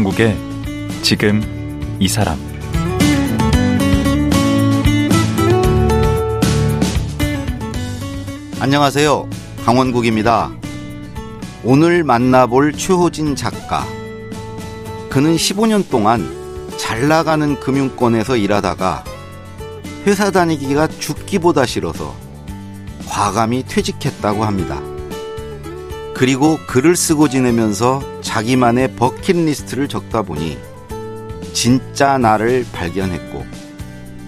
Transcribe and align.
강원국의 0.00 0.36
지금 1.02 1.42
이 1.98 2.08
사람 2.08 2.38
안녕하세요. 8.60 9.28
강원국입니다. 9.64 10.52
오늘 11.64 12.04
만나볼 12.04 12.72
최호진 12.74 13.36
작가. 13.36 13.84
그는 15.10 15.36
15년 15.36 15.88
동안 15.90 16.26
잘 16.78 17.08
나가는 17.08 17.58
금융권에서 17.60 18.36
일하다가 18.36 19.04
회사 20.06 20.30
다니기가 20.30 20.86
죽기보다 20.88 21.66
싫어서 21.66 22.14
과감히 23.06 23.64
퇴직했다고 23.64 24.44
합니다. 24.44 24.80
그리고 26.20 26.58
글을 26.66 26.96
쓰고 26.96 27.30
지내면서 27.30 28.02
자기만의 28.20 28.94
버킷리스트를 28.96 29.88
적다 29.88 30.20
보니 30.20 30.58
진짜 31.54 32.18
나를 32.18 32.66
발견했고 32.72 33.46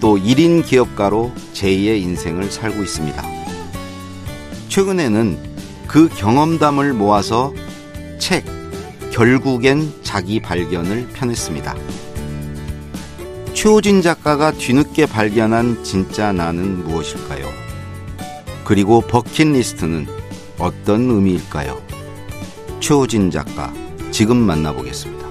또 0.01 0.17
1인 0.17 0.65
기업가로 0.65 1.31
제2의 1.53 2.01
인생을 2.01 2.49
살고 2.49 2.81
있습니다. 2.81 3.23
최근에는 4.69 5.37
그 5.85 6.09
경험담을 6.09 6.93
모아서 6.93 7.53
책 8.17 8.43
결국엔 9.11 9.93
자기 10.01 10.39
발견을 10.39 11.09
펴냈습니다. 11.09 11.75
최호진 13.53 14.01
작가가 14.01 14.51
뒤늦게 14.51 15.05
발견한 15.05 15.83
진짜 15.83 16.31
나는 16.31 16.83
무엇일까요? 16.85 17.47
그리고 18.63 19.01
버킷리스트는 19.01 20.07
어떤 20.57 21.09
의미일까요? 21.09 21.92
최호진 22.83 23.31
작가, 23.31 23.71
지금 24.11 24.35
만나보겠습니다. 24.35 25.25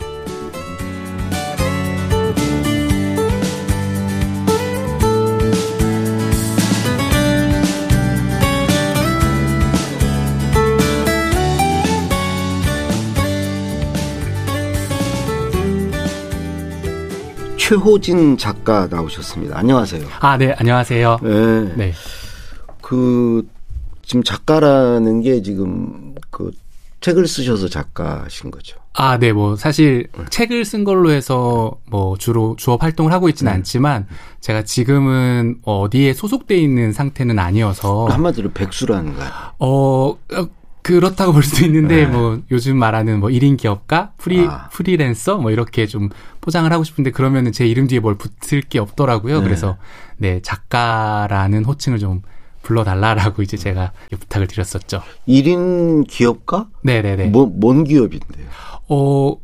최호진 17.58 18.38
작가 18.38 18.86
나오셨습니다. 18.86 19.58
안녕하세요. 19.58 20.06
아, 20.20 20.38
네, 20.38 20.54
안녕하세요. 20.56 21.18
네. 21.22 21.74
네. 21.76 21.92
그 22.80 23.46
지금 24.00 24.22
작가라는 24.22 25.20
게 25.20 25.42
지금 25.42 26.14
그 26.30 26.50
책을 27.02 27.26
쓰셔서 27.26 27.68
작가신 27.68 28.50
거죠. 28.50 28.78
아, 28.94 29.18
네, 29.18 29.32
뭐, 29.32 29.56
사실, 29.56 30.08
책을 30.30 30.64
쓴 30.64 30.84
걸로 30.84 31.10
해서, 31.10 31.78
뭐, 31.86 32.16
주로 32.16 32.56
주업 32.56 32.82
활동을 32.82 33.12
하고 33.12 33.28
있지는 33.28 33.52
음. 33.52 33.56
않지만, 33.56 34.06
제가 34.40 34.62
지금은 34.64 35.58
어디에 35.64 36.12
소속돼 36.12 36.56
있는 36.56 36.92
상태는 36.92 37.38
아니어서, 37.38 38.06
한마디로 38.06 38.52
백수라는 38.52 39.14
거야. 39.14 39.54
어, 39.58 40.10
어, 40.10 40.48
그렇다고 40.82 41.32
볼 41.32 41.42
수도 41.42 41.64
있는데, 41.64 42.04
네. 42.04 42.06
뭐, 42.06 42.40
요즘 42.50 42.76
말하는 42.76 43.20
뭐, 43.20 43.30
1인 43.30 43.56
기업가, 43.56 44.12
프리, 44.18 44.46
아. 44.46 44.68
프리랜서, 44.70 45.38
뭐, 45.38 45.50
이렇게 45.50 45.86
좀 45.86 46.10
포장을 46.42 46.70
하고 46.70 46.84
싶은데, 46.84 47.12
그러면은 47.12 47.50
제 47.50 47.66
이름 47.66 47.86
뒤에 47.86 47.98
뭘 47.98 48.16
붙을 48.16 48.60
게 48.62 48.78
없더라고요. 48.78 49.38
네. 49.38 49.44
그래서, 49.44 49.78
네, 50.18 50.40
작가라는 50.42 51.64
호칭을 51.64 51.98
좀 51.98 52.20
불러달라라고 52.62 53.42
이제 53.42 53.56
제가 53.56 53.92
부탁을 54.18 54.46
드렸었죠. 54.46 55.02
1인 55.28 56.06
기업가? 56.08 56.68
네네네. 56.82 57.26
뭐, 57.26 57.46
뭔 57.46 57.84
기업인데요? 57.84 58.46
어, 58.88 59.36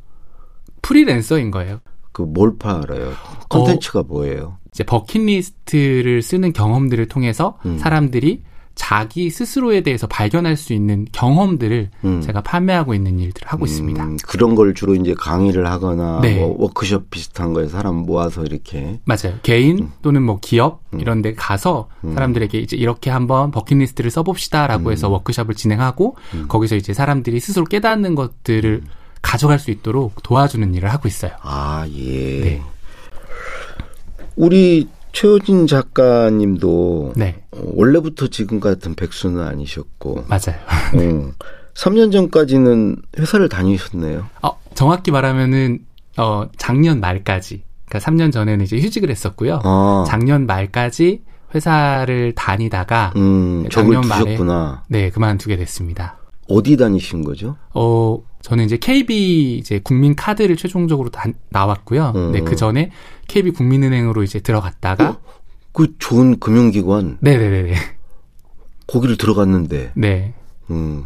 프리랜서인 0.82 1.50
거예요. 1.50 1.80
그 2.12 2.22
뭘 2.22 2.58
팔아요? 2.58 3.12
컨텐츠가 3.48 4.02
뭐예요? 4.04 4.58
이제 4.72 4.82
버킷리스트를 4.84 6.22
쓰는 6.22 6.52
경험들을 6.52 7.06
통해서 7.06 7.58
음. 7.64 7.78
사람들이 7.78 8.42
자기 8.78 9.28
스스로에 9.28 9.80
대해서 9.80 10.06
발견할 10.06 10.56
수 10.56 10.72
있는 10.72 11.04
경험들을 11.10 11.90
음. 12.04 12.20
제가 12.20 12.42
판매하고 12.42 12.94
있는 12.94 13.18
일들을 13.18 13.48
하고 13.48 13.66
있습니다. 13.66 14.02
음, 14.04 14.16
그런 14.24 14.54
걸 14.54 14.72
주로 14.72 14.94
이제 14.94 15.14
강의를 15.18 15.66
하거나 15.66 16.20
네. 16.22 16.38
뭐 16.38 16.54
워크숍 16.56 17.10
비슷한 17.10 17.52
거에 17.52 17.66
사람 17.66 17.96
모아서 17.96 18.44
이렇게 18.44 19.00
맞아요. 19.04 19.40
개인 19.42 19.78
음. 19.80 19.92
또는 20.00 20.22
뭐 20.22 20.38
기업 20.40 20.80
이런 20.96 21.22
데 21.22 21.34
가서 21.34 21.88
사람들에게 22.14 22.56
이제 22.56 22.76
이렇게 22.76 23.10
한번 23.10 23.50
버킷리스트를 23.50 24.12
써봅시다라고 24.12 24.90
음. 24.90 24.92
해서 24.92 25.08
워크숍을 25.08 25.56
진행하고 25.56 26.16
거기서 26.46 26.76
이제 26.76 26.94
사람들이 26.94 27.40
스스로 27.40 27.64
깨닫는 27.64 28.14
것들을 28.14 28.82
음. 28.84 28.88
가져갈 29.22 29.58
수 29.58 29.72
있도록 29.72 30.22
도와주는 30.22 30.72
일을 30.76 30.92
하고 30.92 31.08
있어요. 31.08 31.32
아, 31.42 31.84
예. 31.92 32.40
네. 32.40 32.62
우리 34.36 34.86
최호진 35.12 35.66
작가님도 35.66 37.14
네. 37.16 37.42
어, 37.52 37.58
원래부터 37.74 38.28
지금 38.28 38.60
같은 38.60 38.94
백수는 38.94 39.42
아니셨고 39.42 40.24
맞아요. 40.28 40.58
어, 40.94 41.32
3년 41.74 42.12
전까지는 42.12 42.96
회사를 43.19 43.48
다니셨네요. 43.48 44.26
어, 44.42 44.60
정확히 44.74 45.10
말하면은 45.10 45.80
어 46.16 46.48
작년 46.56 47.00
말까지 47.00 47.62
그러니까 47.86 48.10
3년 48.10 48.32
전에는 48.32 48.64
이제 48.64 48.78
휴직을 48.78 49.10
했었고요. 49.10 49.60
아, 49.64 50.04
작년 50.06 50.46
말까지 50.46 51.22
회사를 51.54 52.34
다니다가 52.34 53.12
음, 53.16 53.66
작년 53.70 54.06
말에. 54.06 54.36
네 54.88 55.10
그만두게 55.10 55.56
됐습니다. 55.56 56.17
어디 56.48 56.76
다니신 56.76 57.25
거죠? 57.25 57.56
어 57.75 58.19
저는 58.42 58.64
이제 58.64 58.76
KB 58.76 59.56
이제 59.59 59.81
국민 59.82 60.14
카드를 60.16 60.56
최종적으로 60.56 61.10
다, 61.10 61.25
나왔고요. 61.50 62.12
음. 62.16 62.32
네 62.32 62.41
그 62.41 62.56
전에 62.56 62.91
KB 63.28 63.50
국민은행으로 63.53 64.22
이제 64.22 64.41
들어갔다가 64.41 65.19
그 65.72 65.94
좋은 65.98 66.38
금융기관 66.41 67.19
네네네네 67.20 67.75
거기를 68.87 69.16
들어갔는데, 69.19 69.92
네. 69.94 70.32
음, 70.70 71.04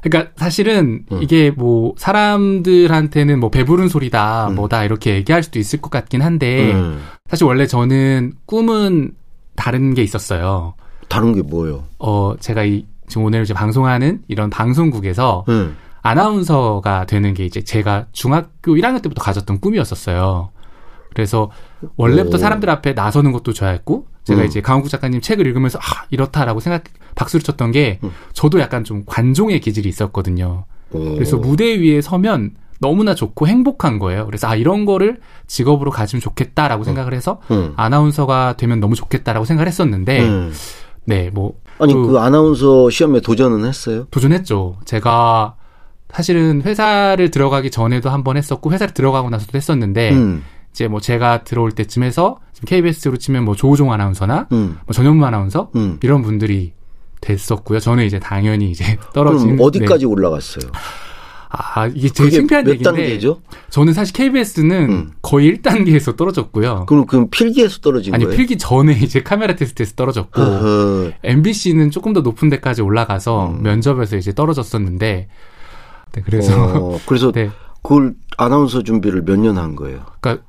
그러니까 0.00 0.32
사실은 0.36 1.04
음. 1.10 1.22
이게 1.22 1.50
뭐 1.50 1.94
사람들한테는 1.98 3.40
뭐 3.40 3.50
배부른 3.50 3.88
소리다 3.88 4.48
음. 4.48 4.54
뭐다 4.54 4.84
이렇게 4.84 5.16
얘기할 5.16 5.42
수도 5.42 5.58
있을 5.58 5.80
것 5.80 5.90
같긴 5.90 6.22
한데 6.22 6.72
음. 6.72 7.02
사실 7.28 7.44
원래 7.44 7.66
저는 7.66 8.34
꿈은 8.46 9.12
다른 9.56 9.94
게 9.94 10.02
있었어요. 10.02 10.74
다른 11.08 11.32
게 11.34 11.42
뭐예요? 11.42 11.84
어, 11.98 12.34
제가 12.38 12.64
이, 12.64 12.84
지금 13.08 13.24
오늘 13.24 13.42
이제 13.42 13.54
방송하는 13.54 14.22
이런 14.28 14.50
방송국에서 14.50 15.44
음. 15.48 15.76
아나운서가 16.02 17.06
되는 17.06 17.34
게 17.34 17.44
이제 17.44 17.62
제가 17.62 18.06
중학교 18.12 18.74
1학년 18.74 19.02
때부터 19.02 19.22
가졌던 19.22 19.60
꿈이었었어요. 19.60 20.50
그래서 21.16 21.50
원래부터 21.96 22.36
오. 22.36 22.38
사람들 22.38 22.68
앞에 22.68 22.92
나서는 22.92 23.32
것도 23.32 23.54
좋아했고, 23.54 24.06
제가 24.24 24.42
음. 24.42 24.46
이제 24.46 24.60
강원국 24.60 24.90
작가님 24.90 25.20
책을 25.20 25.46
읽으면서, 25.46 25.78
아, 25.78 26.04
이렇다라고 26.10 26.60
생각, 26.60 26.84
박수를 27.14 27.42
쳤던 27.42 27.72
게, 27.72 27.98
음. 28.04 28.12
저도 28.34 28.60
약간 28.60 28.84
좀 28.84 29.02
관종의 29.06 29.60
기질이 29.60 29.88
있었거든요. 29.88 30.66
오. 30.92 31.14
그래서 31.14 31.38
무대 31.38 31.80
위에 31.80 32.02
서면 32.02 32.52
너무나 32.80 33.14
좋고 33.14 33.48
행복한 33.48 33.98
거예요. 33.98 34.26
그래서 34.26 34.46
아, 34.46 34.54
이런 34.54 34.84
거를 34.84 35.20
직업으로 35.46 35.90
가지면 35.90 36.20
좋겠다라고 36.20 36.84
생각을 36.84 37.14
해서, 37.14 37.40
음. 37.50 37.72
아나운서가 37.76 38.56
되면 38.58 38.78
너무 38.78 38.94
좋겠다라고 38.94 39.46
생각을 39.46 39.66
했었는데, 39.66 40.20
음. 40.20 40.52
네, 41.06 41.30
뭐, 41.30 41.54
아니 41.78 41.92
그- 41.92 42.06
그 42.08 42.18
아나운서 42.18 42.90
시험에 42.90 43.20
도전은 43.20 43.64
했어요? 43.66 44.06
도전했죠. 44.10 44.78
제가 44.84 45.54
사실은 46.12 46.62
회사를 46.62 47.30
들어가기 47.30 47.70
전에도 47.70 48.10
한 48.10 48.22
번 48.24 48.36
했었고 48.36 48.70
회사를 48.72 48.94
들어가고 48.94 49.28
나서도 49.30 49.56
했었는데 49.56 50.12
음. 50.12 50.44
이제 50.72 50.88
뭐 50.88 51.00
제가 51.00 51.44
들어올 51.44 51.72
때쯤에서 51.72 52.38
KBS로 52.66 53.16
치면 53.18 53.44
뭐 53.44 53.54
조우종 53.54 53.92
아나운서나 53.92 54.46
음. 54.52 54.78
뭐 54.86 54.94
전현무 54.94 55.24
아나운서 55.26 55.70
음. 55.76 55.98
이런 56.02 56.22
분들이 56.22 56.72
됐었고요. 57.20 57.80
저는 57.80 58.04
이제 58.04 58.18
당연히 58.18 58.70
이제 58.70 58.96
떨어진 59.12 59.56
그럼 59.56 59.66
어디까지 59.66 60.06
올라갔어요? 60.06 60.70
네. 61.56 61.62
아 61.74 61.86
이게 61.86 62.08
되게 62.08 62.30
창피한 62.30 62.64
몇 62.64 62.70
얘기인데 62.72 62.90
단계죠? 62.90 63.40
저는 63.70 63.92
사실 63.94 64.12
KBS는 64.14 64.90
음. 64.90 65.10
거의 65.22 65.54
1단계에서 65.56 66.16
떨어졌고요. 66.16 66.86
그럼 66.86 67.06
그 67.06 67.26
필기에서 67.28 67.78
떨어진 67.80 68.14
아니 68.14 68.24
거예요? 68.24 68.36
필기 68.36 68.58
전에 68.58 68.92
이제 69.00 69.22
카메라 69.22 69.54
테스트에서 69.56 69.94
떨어졌고 69.94 70.40
어허. 70.42 71.12
MBC는 71.22 71.90
조금 71.90 72.12
더 72.12 72.20
높은 72.20 72.48
데까지 72.50 72.82
올라가서 72.82 73.50
음. 73.50 73.62
면접에서 73.62 74.16
이제 74.16 74.32
떨어졌었는데 74.34 75.28
네, 76.12 76.22
그래서 76.24 76.54
어, 76.76 77.00
그래서 77.06 77.30
네. 77.32 77.50
그걸 77.82 78.14
아나운서 78.36 78.82
준비를 78.82 79.22
몇 79.24 79.38
년 79.38 79.56
한 79.58 79.76
거예요? 79.76 80.04
그러니까 80.20 80.44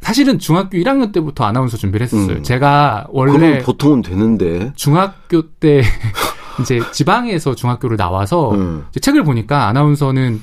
사실은 0.00 0.38
중학교 0.38 0.78
1학년 0.78 1.12
때부터 1.12 1.44
아나운서 1.44 1.76
준비를 1.76 2.04
했었어요. 2.04 2.36
음. 2.36 2.42
제가 2.44 3.06
원래 3.10 3.58
보통은 3.62 4.02
되는데. 4.02 4.72
중학교 4.76 5.42
때 5.58 5.82
이제 6.60 6.80
지방에서 6.92 7.54
중학교를 7.54 7.96
나와서 7.96 8.52
음. 8.52 8.86
이제 8.90 9.00
책을 9.00 9.24
보니까 9.24 9.66
아나운서는 9.68 10.40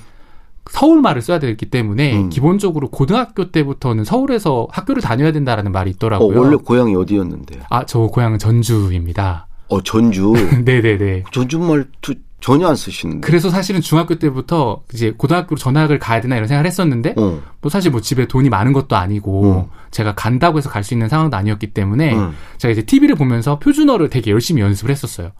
서울 0.72 1.02
말을 1.02 1.22
써야 1.22 1.38
되기 1.40 1.68
때문에 1.68 2.18
음. 2.24 2.30
기본적으로 2.30 2.90
고등학교 2.90 3.52
때부터는 3.52 4.04
서울에서 4.04 4.68
학교를 4.72 5.02
다녀야 5.02 5.32
된다라는 5.32 5.72
말이 5.72 5.90
어, 5.90 5.94
있더라고요. 5.94 6.40
원래 6.40 6.56
고향이 6.56 6.96
어디였는데요? 6.96 7.64
아, 7.70 7.86
저 7.86 8.00
고향은 8.00 8.40
전주입니다. 8.40 9.48
어, 9.68 9.82
전주. 9.82 10.34
네네네. 10.66 11.24
전주 11.32 11.60
말투 11.60 12.16
전혀 12.42 12.68
안 12.68 12.76
쓰시는데. 12.76 13.26
그래서 13.26 13.50
사실은 13.50 13.82
중학교 13.82 14.16
때부터 14.16 14.84
이제 14.94 15.12
고등학교로 15.18 15.58
전학을 15.58 15.98
가야 15.98 16.22
되나 16.22 16.36
이런 16.36 16.48
생각을 16.48 16.68
했었는데 16.68 17.16
어. 17.18 17.40
뭐 17.62 17.70
사실 17.72 17.90
뭐 17.92 18.02
집에 18.02 18.28
돈이 18.28 18.50
많은 18.50 18.72
것도 18.74 18.96
아니고 18.96 19.46
어. 19.46 19.70
제가 19.90 20.14
간다고 20.14 20.58
해서 20.60 20.70
갈 20.70 20.84
수 20.84 20.94
있는 20.94 21.10
상황도 21.10 21.36
아니었기 21.38 21.74
때문에 21.74 22.14
어. 22.16 22.34
제가 22.58 22.72
이제 22.72 22.84
TV를 22.84 23.16
보면서 23.16 23.58
표준어를 23.58 24.10
되게 24.12 24.30
열심히 24.30 24.62
연습을 24.62 24.92
했었어요. 24.92 25.32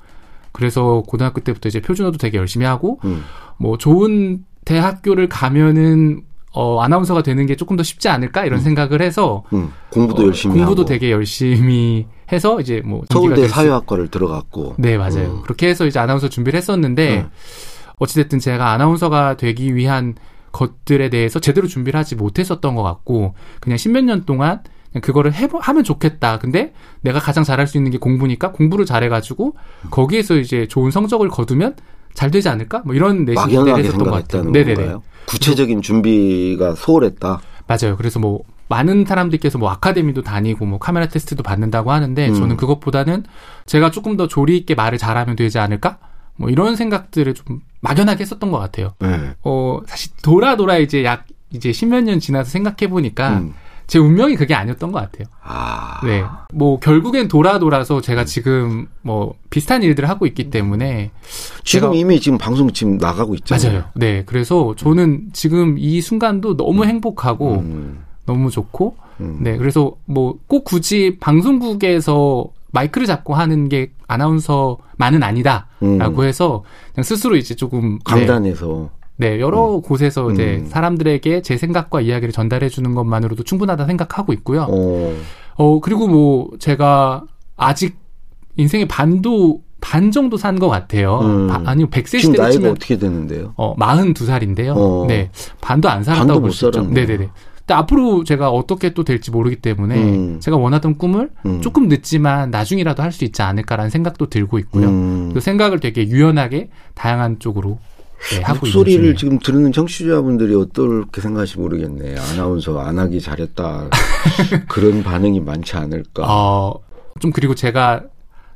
그래서 0.56 1.04
고등학교 1.06 1.42
때부터 1.42 1.68
이제 1.68 1.82
표준어도 1.82 2.18
되게 2.18 2.38
열심히 2.38 2.66
하고 2.66 3.02
음. 3.04 3.24
뭐 3.58 3.78
좋은 3.78 4.46
대학교를 4.64 5.28
가면은 5.28 6.24
어 6.54 6.80
아나운서가 6.80 7.24
되는 7.24 7.46
게 7.46 7.58
조금 7.58 7.76
더 7.76 7.84
쉽지 7.84 8.08
않을까 8.08 8.46
이런 8.46 8.62
생각을 8.62 9.02
해서 9.02 9.44
음. 9.52 9.74
공부도 9.90 10.24
어, 10.24 10.26
열심히 10.28 10.56
공부도 10.56 10.84
하고. 10.84 10.86
되게 10.86 11.12
열심히 11.12 12.08
해서 12.32 12.62
이제 12.62 12.82
뭐 12.86 13.04
서울대 13.12 13.50
사회학과를 13.50 14.08
들어갔고. 14.08 14.76
네 14.78 14.98
맞아요. 14.98 15.40
음. 15.40 15.42
그렇게 15.44 15.68
해서 15.68 15.86
이제 15.86 16.00
아나운서 16.00 16.30
준비를 16.30 16.58
했었는데 16.58 17.10
네. 17.10 17.26
어찌됐든 17.98 18.40
제가 18.40 18.72
아나운서가 18.72 19.36
되기 19.36 19.76
위한 19.76 20.16
것들에 20.54 21.10
대해서 21.10 21.42
제대로 21.42 21.68
준비를 21.68 22.00
하지 22.00 22.16
못했었던 22.16 22.76
것 22.76 22.82
같고 22.82 23.34
그냥 23.60 23.78
십몇 23.78 24.06
년 24.06 24.24
동안 24.24 24.62
그거를 25.02 25.34
해 25.34 25.48
하면 25.52 25.84
좋겠다. 25.84 26.40
근데 26.40 26.74
내가 27.02 27.20
가장 27.20 27.44
잘할 27.44 27.68
수 27.68 27.78
있는 27.78 27.92
게 27.92 27.98
공부니까 27.98 28.52
공부를 28.52 28.86
잘해가지고 28.86 29.56
거기에서 29.92 30.36
이제 30.36 30.68
좋은 30.68 30.92
성적을 30.92 31.30
거두면 31.30 31.76
잘 32.14 32.32
되지 32.32 32.50
않을까? 32.50 32.82
뭐 32.86 32.96
이런 32.96 33.26
막연하게 33.26 33.84
했었던 33.84 34.06
것 34.06 34.12
같아요. 34.12 34.44
네네네. 34.46 34.76
건가요? 34.76 35.04
구체적인 35.28 35.82
준비가 35.82 36.76
소홀했다. 36.76 37.42
맞아요. 37.68 37.98
그래서 37.98 38.20
뭐 38.20 38.42
많은 38.68 39.06
사람들께서 39.06 39.58
뭐 39.58 39.70
아카데미도 39.70 40.24
다니고 40.24 40.66
뭐 40.66 40.80
카메라 40.80 41.08
테스트도 41.08 41.44
받는다고 41.44 41.92
하는데 41.92 42.30
음. 42.30 42.34
저는 42.34 42.58
그것보다는 42.58 43.24
제가 43.66 43.92
조금 43.92 44.18
더 44.18 44.28
조리 44.28 44.58
있게 44.58 44.76
말을 44.76 44.98
잘하면 44.98 45.36
되지 45.36 45.60
않을까? 45.60 46.00
뭐 46.38 46.50
이런 46.50 46.76
생각들을 46.76 47.34
좀 47.34 47.62
막연하게 47.82 48.22
했었던 48.22 48.52
것 48.52 48.58
같아요. 48.60 48.94
네. 49.00 49.34
어 49.44 49.80
사실 49.86 50.12
돌아 50.22 50.56
돌아 50.56 50.78
이제 50.78 51.04
약 51.04 51.26
이제 51.52 51.72
십몇 51.72 52.04
년 52.04 52.20
지나서 52.20 52.50
생각해 52.50 52.90
보니까 52.90 53.40
음. 53.40 53.54
제 53.88 54.00
운명이 54.00 54.36
그게 54.36 54.54
아니었던 54.56 54.92
것 54.92 55.00
같아요. 55.00 55.28
아. 55.44 56.00
네. 56.04 56.24
뭐 56.54 56.80
결국엔 56.80 57.28
돌아 57.28 57.60
돌아서 57.60 58.02
제가 58.02 58.26
지금 58.26 58.88
뭐 59.02 59.36
비슷한 59.50 59.84
일들을 59.84 60.10
하고 60.10 60.26
있기 60.26 60.50
때문에 60.50 61.12
지금 61.64 61.92
제가- 61.92 61.96
이미 61.96 62.20
지금 62.20 62.38
방송 62.38 62.72
지금 62.72 62.98
나가고 62.98 63.36
있잖아요. 63.36 63.72
맞아요. 63.72 63.84
네. 63.96 64.24
그래서 64.26 64.74
저는 64.76 65.28
지금 65.34 65.78
이 65.78 66.02
순간도 66.02 66.58
너무 66.58 66.86
행복하고 66.86 67.60
음. 67.60 68.04
너무 68.26 68.50
좋고 68.50 68.98
음. 69.22 69.38
네, 69.42 69.56
그래서 69.58 69.94
뭐 70.06 70.36
꼭 70.48 70.64
굳이 70.66 71.18
방송국에서 71.20 72.46
마이크를 72.72 73.08
잡고 73.08 73.34
하는 73.36 73.70
게 73.70 73.92
아나운서만은 74.08 75.24
아니다라고 75.24 75.68
음. 75.84 76.24
해서 76.24 76.64
그냥 76.94 77.04
스스로 77.04 77.36
이제 77.38 77.56
조금 77.56 77.94
네, 77.94 78.00
강단에서 78.04 78.90
네, 78.92 79.05
여러 79.22 79.80
곳에서 79.84 80.30
이제 80.32 80.60
음. 80.62 80.68
사람들에게 80.68 81.42
제 81.42 81.58
생각과 81.58 82.02
이야기를 82.02 82.32
전달해 82.34 82.68
주는 82.70 82.94
것만으로도 82.96 83.44
충분하다 83.44 83.86
생각하고 83.86 84.34
있고요. 84.34 84.68
어. 84.70 85.14
어, 85.58 85.80
그리고 85.80 86.08
뭐 86.08 86.50
제가 86.60 87.24
아직 87.56 87.96
인생의 88.58 88.88
반도 88.88 89.62
반 89.82 90.12
정도 90.12 90.36
산 90.38 90.60
것 90.60 90.68
같아요. 90.68 91.20
음. 91.20 91.48
바- 91.48 91.62
아니요, 91.66 91.88
100세 91.90 92.06
지금 92.20 92.20
시대로 92.20 92.44
나이가 92.44 92.52
치면 92.52 92.72
어떻게 92.72 92.98
되는데요? 92.98 93.54
어, 93.56 93.76
42살인데요. 93.78 94.74
어. 94.76 95.06
네. 95.08 95.30
반도 95.62 95.90
안 95.90 96.04
살았다고 96.04 96.34
못 96.34 96.42
볼수 96.42 96.66
있죠. 96.68 96.72
살았네요. 96.74 96.94
네네 97.08 97.18
네. 97.20 97.30
근데 97.60 97.74
앞으로 97.74 98.24
제가 98.24 98.50
어떻게 98.52 98.94
또 98.94 99.04
될지 99.04 99.32
모르기 99.32 99.56
때문에 99.58 99.96
음. 99.96 100.40
제가 100.40 100.58
원하던 100.58 100.98
꿈을 100.98 101.30
음. 101.46 101.62
조금 101.62 101.88
늦지만 101.88 102.52
나중이라도 102.52 103.02
할 103.02 103.12
수 103.12 103.24
있지 103.26 103.42
않을까라는 103.42 103.90
생각도 103.90 104.28
들고 104.30 104.60
있고요. 104.60 104.88
음. 104.88 105.32
그 105.34 105.40
생각을 105.40 105.80
되게 105.80 106.08
유연하게 106.08 106.70
다양한 106.96 107.40
쪽으로 107.40 107.80
네, 108.32 108.42
하고 108.42 108.60
목소리를. 108.62 109.16
지금 109.16 109.40
들은 109.40 109.72
청취자분들이 109.72 110.56
어떻게 110.56 111.22
생각하실지 111.22 111.60
모르겠네. 111.60 112.16
아나운서 112.18 112.80
안 112.80 112.98
하기 113.00 113.22
잘했다. 113.22 113.90
그런 114.68 115.04
반응이 115.04 115.40
많지 115.42 115.76
않을까. 115.76 116.24
어, 116.28 116.80
좀 117.20 117.32
그리고 117.32 117.54
제가 117.56 118.04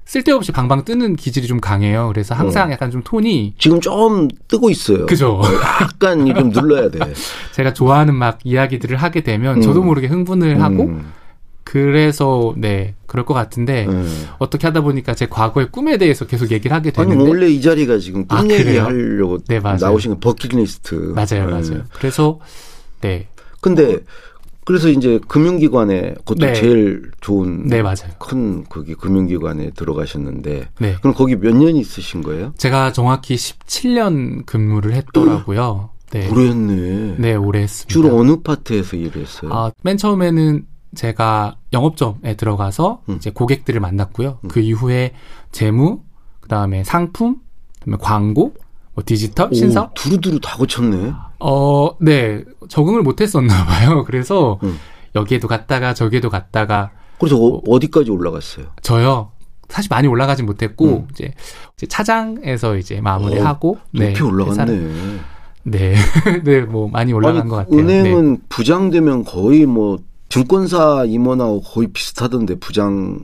쓸데없이 0.06 0.52
방방 0.52 0.86
뜨는 0.86 1.16
기질이 1.16 1.46
좀 1.46 1.60
강해요. 1.60 2.08
그래서 2.08 2.34
항상 2.34 2.70
어. 2.70 2.72
약간 2.72 2.90
좀 2.90 3.04
톤이 3.04 3.54
지금 3.60 3.80
좀 3.80 4.28
뜨고 4.48 4.72
있어요. 4.72 5.06
그죠. 5.06 5.40
약간 5.82 6.26
좀 6.34 6.50
눌러야 6.50 6.90
돼. 6.90 7.00
제가 7.54 7.74
좋아하는 7.74 8.16
막 8.16 8.40
이야기들을 8.44 8.98
하게 8.98 9.22
되면 9.22 9.58
음. 9.58 9.62
저도 9.62 9.84
모르게 9.84 10.08
흥분을 10.08 10.64
하고 10.64 10.86
음. 10.86 11.14
그래서 11.72 12.56
네 12.58 12.96
그럴 13.06 13.26
것 13.26 13.36
같은데 13.36 13.86
음. 13.88 14.26
어떻게 14.40 14.66
하다 14.66 14.82
보니까 14.82 15.14
제 15.14 15.28
과거의 15.28 15.68
꿈에 15.72 15.98
대해서 16.00 16.26
계속 16.26 16.50
얘기를 16.52 16.76
하게 16.76 16.92
아니 16.96 17.10
되는데 17.12 17.30
원래 17.30 17.48
이 17.48 17.62
자리가 17.62 18.00
지금 18.00 18.26
아, 18.28 18.38
꿈 18.40 18.48
그래요? 18.48 18.70
얘기하려고 18.70 19.38
네. 19.48 19.60
나오신 19.60 20.14
거 20.16 20.20
버킷리스트. 20.20 20.96
맞아요, 21.16 21.46
음. 21.46 21.52
맞아요. 21.52 21.84
그래서 21.94 22.40
네, 23.02 23.28
근데 23.62 24.00
그래서 24.66 24.90
이제 24.90 25.20
금융기관에 25.28 26.16
그것도 26.26 26.44
네. 26.48 26.54
제일 26.56 27.12
좋은 27.22 27.68
네 27.68 27.84
맞아요. 27.84 28.14
큰 28.18 28.64
거기 28.64 28.96
금융기관에 28.96 29.70
들어가셨는데 29.76 30.70
네, 30.80 30.96
그럼 31.02 31.14
거기 31.14 31.36
몇 31.36 31.54
년 31.54 31.76
있으신 31.76 32.24
거예요? 32.24 32.52
제가 32.58 32.94
정확히 32.94 33.36
17년 33.36 34.44
근무를 34.48 34.94
했더라고요. 34.94 35.92
네, 36.10 36.28
오래 36.32 36.48
했네. 36.48 37.16
네 37.20 37.36
오래 37.36 37.62
했습니다. 37.62 37.94
주로 37.94 38.18
어느 38.18 38.38
파트에서 38.42 38.98
일했어요? 38.98 39.54
아, 39.54 39.72
맨 39.84 39.98
처음에는 39.98 40.66
제가 40.96 41.58
영업점에 41.74 42.36
들어가서 42.36 43.02
음. 43.10 43.16
이제 43.18 43.30
고객들을 43.32 43.80
만났고요. 43.80 44.40
그 44.48 44.60
이후에 44.60 45.14
재무, 45.52 46.02
그다음에 46.42 46.84
상품, 46.84 47.38
그다음에 47.80 47.98
광고, 48.02 48.54
뭐 48.96 49.04
디지털, 49.06 49.54
신사. 49.54 49.84
오, 49.84 49.90
두루두루 49.94 50.40
다 50.42 50.58
거쳤네. 50.58 51.14
어, 51.40 51.92
네. 52.02 52.44
적응을 52.68 53.02
못 53.04 53.22
했었나 53.22 53.54
봐요. 53.66 54.04
그래서 54.06 54.60
음. 54.64 54.78
여기에도 55.16 55.48
갔다가 55.48 55.94
저기에도 55.94 56.30
갔다가 56.30 56.92
그래서 57.20 57.38
어, 57.38 57.62
어디까지 57.68 58.10
올라갔어요? 58.12 58.66
저요. 58.82 59.32
사실 59.70 59.88
많이 59.92 60.08
올라가진 60.08 60.48
못했고 60.48 60.86
음. 60.88 61.08
이제, 61.12 61.32
이제 61.78 61.86
차장에서 61.86 62.78
이제 62.78 63.00
마무리하고 63.02 63.78
높이 63.92 64.14
회사를- 64.16 64.26
올라갔네. 64.26 65.20
네. 65.66 65.94
네, 66.44 66.62
뭐 66.62 66.88
많이 66.90 67.14
올라간 67.14 67.42
아니, 67.42 67.50
것 67.50 67.56
같아요. 67.58 67.76
네. 67.86 68.00
은행은 68.02 68.40
부장 68.50 68.90
되면 68.90 69.24
거의 69.24 69.68
뭐 69.68 70.00
증권사 70.30 71.06
임원하고 71.08 71.62
거의 71.62 71.88
비슷하던데 71.88 72.56
부장 72.60 73.20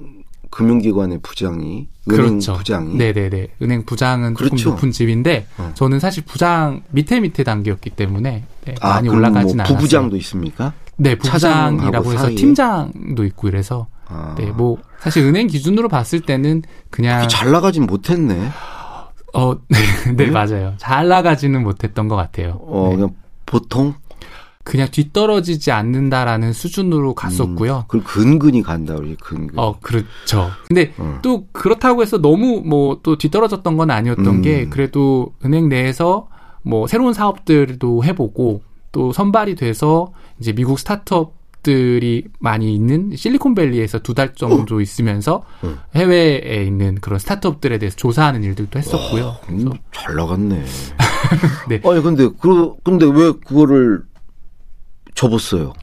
금융기관의 0.49 1.19
부장이 1.21 1.87
은행 2.09 2.27
그렇죠. 2.27 2.53
부장이 2.53 2.95
네, 2.95 3.13
네, 3.13 3.29
네. 3.29 3.47
은행 3.61 3.85
부장은 3.85 4.35
그렇죠. 4.35 4.55
조금 4.55 4.71
높은 4.71 4.91
집인데 4.91 5.47
어. 5.57 5.71
저는 5.75 5.99
사실 5.99 6.23
부장 6.25 6.81
밑에 6.91 7.19
밑에 7.19 7.43
단계였기 7.43 7.91
때문에 7.91 8.43
네, 8.65 8.75
아, 8.79 8.89
많이 8.95 9.09
그럼 9.09 9.19
올라가진 9.19 9.57
뭐 9.57 9.63
않았어요. 9.63 9.77
부부장도 9.77 10.15
있습니까? 10.17 10.73
네, 10.97 11.17
차장하고 11.17 11.71
부부장이라고 11.71 12.13
해서 12.13 12.23
사이에? 12.23 12.35
팀장도 12.35 13.25
있고 13.25 13.47
이래서 13.49 13.87
아, 14.07 14.35
네, 14.37 14.45
뭐 14.51 14.77
사실 14.99 15.23
은행 15.23 15.47
기준으로 15.47 15.89
봤을 15.89 16.21
때는 16.21 16.63
그냥 16.89 17.27
잘 17.27 17.51
나가진 17.51 17.85
못했네. 17.85 18.49
어, 19.33 19.55
네, 19.67 19.77
네, 20.15 20.25
네? 20.25 20.31
맞아요. 20.31 20.73
잘 20.77 21.07
나가지는 21.07 21.63
못했던 21.63 22.07
것 22.07 22.15
같아요. 22.15 22.59
어, 22.61 22.87
네. 22.89 22.95
그냥 22.95 23.15
보통 23.45 23.93
그냥 24.65 24.89
뒤떨어지지 24.91 25.71
않는다라는 25.71 26.51
수준으로 26.51 27.13
갔었고요. 27.13 27.85
그 27.87 28.01
근근히 28.03 28.61
간다 28.63 28.95
우리 28.95 29.15
근근. 29.15 29.57
어, 29.59 29.79
그렇죠. 29.79 30.49
근데 30.67 30.91
음. 30.99 31.19
또 31.21 31.45
그렇다고 31.53 32.01
해서 32.01 32.17
너무 32.17 32.61
뭐 32.65 32.99
또 33.03 33.17
뒤떨어졌던 33.17 33.77
건 33.77 33.91
아니었던 33.91 34.25
음. 34.27 34.41
게 34.41 34.67
그래도 34.67 35.33
은행 35.45 35.69
내에서 35.69 36.27
뭐 36.63 36.87
새로운 36.87 37.13
사업들도 37.13 38.03
해보고 38.03 38.61
또 38.91 39.11
선발이 39.13 39.53
돼서 39.55 40.11
이제 40.39 40.51
미국 40.51 40.79
스타트업 40.79 41.33
들이 41.61 42.25
많이 42.39 42.73
있는 42.75 43.15
실리콘밸리에서 43.15 43.99
두 43.99 44.13
달 44.15 44.33
정도 44.35 44.81
있으면서 44.81 45.43
음. 45.63 45.77
해외에 45.95 46.63
있는 46.65 46.95
그런 47.01 47.19
스타트업들에 47.19 47.77
대해서 47.79 47.95
조사하는 47.97 48.43
일들도 48.43 48.77
했었고요. 48.79 49.35
음, 49.49 49.71
잘 49.91 50.15
나갔네. 50.15 50.63
네. 51.69 51.81
아니 51.85 52.01
근데 52.01 52.29
그 52.39 52.73
근데 52.83 53.05
왜 53.05 53.31
그거를 53.45 54.03
접었어요? 55.15 55.73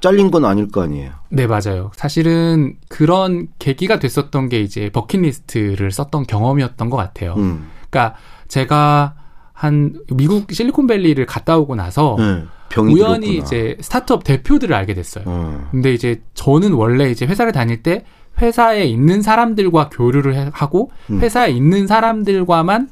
잘린 0.00 0.30
건 0.30 0.44
아닐 0.44 0.68
거 0.70 0.82
아니에요. 0.82 1.10
네, 1.30 1.46
맞아요. 1.46 1.90
사실은 1.96 2.76
그런 2.88 3.48
계기가 3.58 3.98
됐었던 3.98 4.48
게 4.48 4.60
이제 4.60 4.90
버킷리스트를 4.90 5.90
썼던 5.90 6.24
경험이었던 6.24 6.90
것 6.90 6.96
같아요. 6.96 7.34
음. 7.36 7.66
그러니까 7.90 8.16
제가 8.48 9.14
한 9.52 9.94
미국 10.12 10.52
실리콘밸리를 10.52 11.24
갔다 11.26 11.56
오고 11.56 11.74
나서 11.76 12.16
네, 12.18 12.44
우연히 12.78 13.20
들었구나. 13.40 13.44
이제 13.44 13.76
스타트업 13.80 14.22
대표들을 14.22 14.74
알게 14.74 14.92
됐어요. 14.94 15.24
어. 15.26 15.68
근데 15.70 15.94
이제 15.94 16.22
저는 16.34 16.72
원래 16.74 17.10
이제 17.10 17.24
회사를 17.26 17.52
다닐 17.52 17.82
때 17.82 18.04
회사에 18.40 18.84
있는 18.84 19.22
사람들과 19.22 19.88
교류를 19.88 20.34
해- 20.34 20.50
하고 20.52 20.90
음. 21.10 21.20
회사에 21.20 21.50
있는 21.52 21.86
사람들과만 21.86 22.90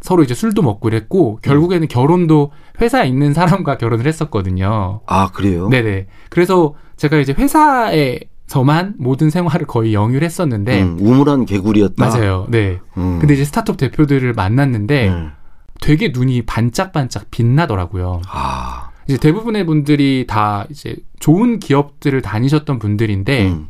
서로 0.00 0.22
이제 0.22 0.34
술도 0.34 0.62
먹고 0.62 0.88
이랬고 0.88 1.40
결국에는 1.42 1.86
결혼도 1.88 2.52
회사에 2.80 3.06
있는 3.06 3.34
사람과 3.34 3.76
결혼을 3.78 4.06
했었거든요. 4.06 5.00
아 5.06 5.30
그래요? 5.30 5.68
네네. 5.68 6.06
그래서 6.30 6.74
제가 6.96 7.18
이제 7.18 7.34
회사에서만 7.36 8.94
모든 8.98 9.30
생활을 9.30 9.66
거의 9.66 9.92
영유를 9.92 10.24
했었는데 10.24 10.82
음, 10.82 10.98
우물한 11.00 11.44
개구리였다. 11.44 11.94
맞아요. 11.96 12.46
네. 12.48 12.80
음. 12.96 13.18
근데 13.20 13.34
이제 13.34 13.44
스타트업 13.44 13.76
대표들을 13.76 14.32
만났는데 14.32 15.08
음. 15.08 15.32
되게 15.80 16.12
눈이 16.12 16.42
반짝반짝 16.42 17.30
빛나더라고요. 17.30 18.22
아. 18.28 18.90
이제 19.06 19.18
대부분의 19.18 19.66
분들이 19.66 20.26
다 20.28 20.66
이제 20.70 20.96
좋은 21.18 21.58
기업들을 21.58 22.22
다니셨던 22.22 22.78
분들인데 22.78 23.48
음. 23.48 23.68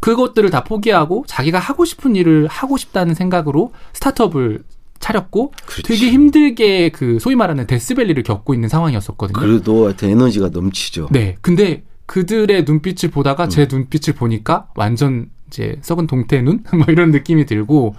그것들을 0.00 0.50
다 0.50 0.64
포기하고 0.64 1.24
자기가 1.28 1.60
하고 1.60 1.84
싶은 1.84 2.16
일을 2.16 2.48
하고 2.48 2.76
싶다는 2.76 3.14
생각으로 3.14 3.72
스타트업을 3.92 4.64
차렸고 5.02 5.52
그렇지. 5.66 5.82
되게 5.82 6.10
힘들게 6.10 6.88
그 6.90 7.18
소위 7.18 7.34
말하는 7.34 7.66
데스밸리를 7.66 8.22
겪고 8.22 8.54
있는 8.54 8.68
상황이었었거든요. 8.68 9.38
그래도 9.38 9.84
하여튼 9.86 10.10
에너지가 10.10 10.48
넘치죠. 10.48 11.08
네. 11.10 11.36
근데 11.42 11.82
그들의 12.06 12.64
눈빛을 12.64 13.10
보다가 13.10 13.48
제 13.48 13.66
눈빛을 13.70 14.14
보니까 14.14 14.68
완전 14.76 15.28
이제 15.48 15.76
썩은 15.82 16.06
동태 16.06 16.40
눈? 16.42 16.62
뭐 16.72 16.86
이런 16.88 17.10
느낌이 17.10 17.46
들고 17.46 17.94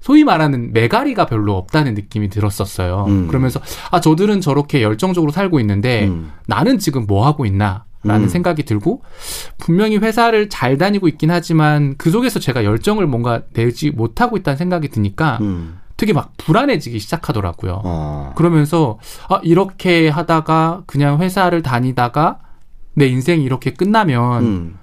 소위 0.00 0.24
말하는 0.24 0.72
메가리가 0.72 1.26
별로 1.26 1.56
없다는 1.56 1.94
느낌이 1.94 2.28
들었었어요. 2.28 3.06
음. 3.08 3.28
그러면서 3.28 3.60
아 3.90 4.00
저들은 4.00 4.40
저렇게 4.40 4.82
열정적으로 4.82 5.32
살고 5.32 5.58
있는데 5.60 6.06
음. 6.06 6.32
나는 6.46 6.78
지금 6.78 7.06
뭐 7.06 7.26
하고 7.26 7.46
있나? 7.46 7.84
라는 8.04 8.24
음. 8.24 8.28
생각이 8.28 8.64
들고 8.64 9.02
분명히 9.58 9.96
회사를 9.96 10.48
잘 10.48 10.76
다니고 10.76 11.06
있긴 11.06 11.30
하지만 11.30 11.94
그 11.98 12.10
속에서 12.10 12.40
제가 12.40 12.64
열정을 12.64 13.06
뭔가 13.06 13.42
내지 13.52 13.92
못하고 13.92 14.36
있다는 14.36 14.56
생각이 14.56 14.88
드니까 14.88 15.38
음. 15.40 15.78
되게 16.02 16.12
막 16.12 16.32
불안해지기 16.36 16.98
시작하더라고요. 16.98 17.80
어. 17.84 18.32
그러면서 18.34 18.98
아 19.28 19.38
이렇게 19.44 20.08
하다가 20.08 20.82
그냥 20.84 21.20
회사를 21.20 21.62
다니다가 21.62 22.40
내 22.94 23.06
인생이 23.06 23.44
이렇게 23.44 23.72
끝나면 23.72 24.44
음. 24.44 24.78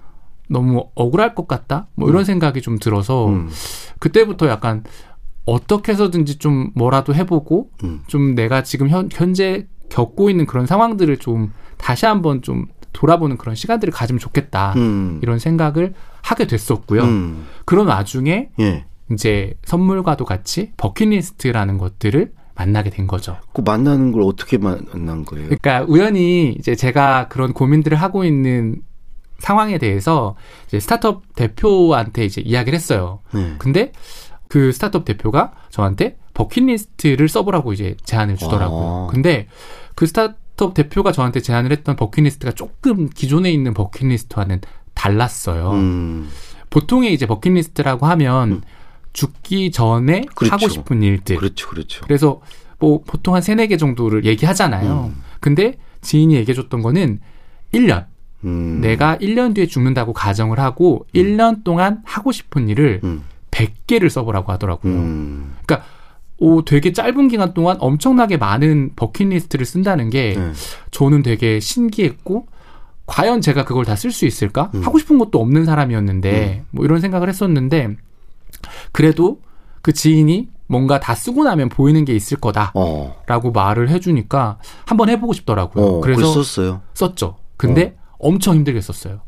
너무 0.47 0.85
억울할 0.95 1.35
것 1.35 1.45
같다. 1.45 1.87
뭐 1.95 2.09
이런 2.09 2.23
생각이 2.23 2.61
좀 2.61 2.79
들어서 2.79 3.27
음. 3.27 3.49
그때부터 3.99 4.47
약간 4.47 4.85
어떻게 5.43 5.91
해서든지 5.91 6.37
좀 6.37 6.71
뭐라도 6.73 7.13
해보고 7.13 7.69
음. 7.83 7.99
좀 8.07 8.33
내가 8.33 8.63
지금 8.63 8.87
현, 8.87 9.09
현재 9.11 9.67
겪고 9.89 10.29
있는 10.29 10.45
그런 10.45 10.67
상황들을 10.67 11.17
좀 11.17 11.51
다시 11.75 12.05
한번 12.05 12.41
좀 12.41 12.67
돌아보는 12.93 13.35
그런 13.35 13.55
시간들을 13.55 13.91
가지면 13.91 14.19
좋겠다. 14.19 14.71
음. 14.77 15.19
이런 15.21 15.37
생각을 15.37 15.95
하게 16.21 16.47
됐었고요. 16.47 17.01
음. 17.03 17.45
그런 17.65 17.87
와중에 17.87 18.51
예. 18.61 18.85
이제 19.11 19.53
선물과도 19.63 20.25
같이 20.25 20.71
버킷리스트라는 20.77 21.77
것들을 21.77 22.31
만나게 22.55 22.89
된 22.89 23.07
거죠. 23.07 23.37
그 23.53 23.61
만나는 23.61 24.11
걸 24.11 24.23
어떻게 24.23 24.57
만난 24.57 25.23
거예요? 25.25 25.45
그러니까 25.45 25.85
우연히 25.87 26.55
이제 26.59 26.75
제가 26.75 27.29
그런 27.29 27.53
고민들을 27.53 27.97
하고 27.97 28.25
있는 28.25 28.81
상황에 29.39 29.77
대해서 29.77 30.35
이제 30.67 30.79
스타트업 30.79 31.35
대표한테 31.35 32.25
이제 32.25 32.41
이야기를 32.41 32.75
했어요. 32.75 33.19
네. 33.33 33.55
근데 33.57 33.93
그 34.49 34.73
스타트업 34.73 35.05
대표가 35.05 35.53
저한테 35.69 36.17
버킷리스트를 36.33 37.29
써보라고 37.29 37.71
이제 37.71 37.95
제안을 38.03 38.35
주더라고요. 38.35 39.07
아. 39.07 39.07
근데 39.11 39.47
그 39.95 40.05
스타트업 40.05 40.73
대표가 40.73 41.13
저한테 41.13 41.39
제안을 41.41 41.71
했던 41.71 41.95
버킷리스트가 41.95 42.51
조금 42.51 43.09
기존에 43.09 43.51
있는 43.51 43.73
버킷리스트와는 43.73 44.59
달랐어요. 44.93 45.71
음. 45.71 46.29
보통의 46.69 47.13
이제 47.13 47.25
버킷리스트라고 47.25 48.05
하면 48.05 48.63
죽기 49.13 49.71
전에 49.71 50.25
그렇죠. 50.35 50.53
하고 50.53 50.67
싶은 50.69 51.01
일들. 51.03 51.37
그렇죠, 51.37 51.67
그렇죠. 51.69 52.01
그래서 52.05 52.41
뭐 52.79 53.01
보통 53.05 53.35
한 53.35 53.41
세네 53.41 53.67
개 53.67 53.77
정도를 53.77 54.25
얘기하잖아요. 54.25 55.11
음. 55.13 55.21
근데 55.39 55.77
지인이 56.01 56.33
얘기해 56.35 56.53
줬던 56.55 56.81
거는 56.81 57.19
1년. 57.73 58.05
음. 58.45 58.79
내가 58.81 59.17
1년 59.17 59.53
뒤에 59.53 59.65
죽는다고 59.67 60.13
가정을 60.13 60.59
하고 60.59 61.05
1년 61.13 61.63
동안 61.63 62.01
하고 62.05 62.31
싶은 62.31 62.69
일을 62.69 63.01
음. 63.03 63.23
100개를 63.51 64.09
써보라고 64.09 64.51
하더라고요. 64.53 64.93
음. 64.93 65.55
그러니까 65.65 65.87
오 66.37 66.63
되게 66.63 66.93
짧은 66.93 67.27
기간 67.27 67.53
동안 67.53 67.75
엄청나게 67.81 68.37
많은 68.37 68.91
버킷리스트를 68.95 69.65
쓴다는 69.65 70.09
게 70.09 70.35
네. 70.37 70.51
저는 70.91 71.21
되게 71.21 71.59
신기했고 71.59 72.47
과연 73.07 73.41
제가 73.41 73.65
그걸 73.65 73.83
다 73.83 73.95
쓸 73.95 74.11
수 74.11 74.25
있을까? 74.25 74.71
음. 74.75 74.83
하고 74.85 74.99
싶은 74.99 75.17
것도 75.17 75.41
없는 75.41 75.65
사람이었는데 75.65 76.63
뭐 76.71 76.85
이런 76.85 77.01
생각을 77.01 77.27
했었는데 77.27 77.97
그래도 78.91 79.39
그 79.81 79.93
지인이 79.93 80.49
뭔가 80.67 80.99
다 80.99 81.15
쓰고 81.15 81.43
나면 81.43 81.69
보이는 81.69 82.05
게 82.05 82.13
있을 82.15 82.37
거다라고 82.37 82.73
어. 82.75 83.51
말을 83.53 83.89
해주니까 83.89 84.59
한번 84.85 85.09
해보고 85.09 85.33
싶더라고요. 85.33 85.85
어. 85.85 86.01
그래서 86.01 86.25
썼어요. 86.31 86.81
썼죠. 86.93 87.37
근데 87.57 87.95
엄청 88.19 88.55
힘들게 88.55 88.79
썼어요. 88.81 89.21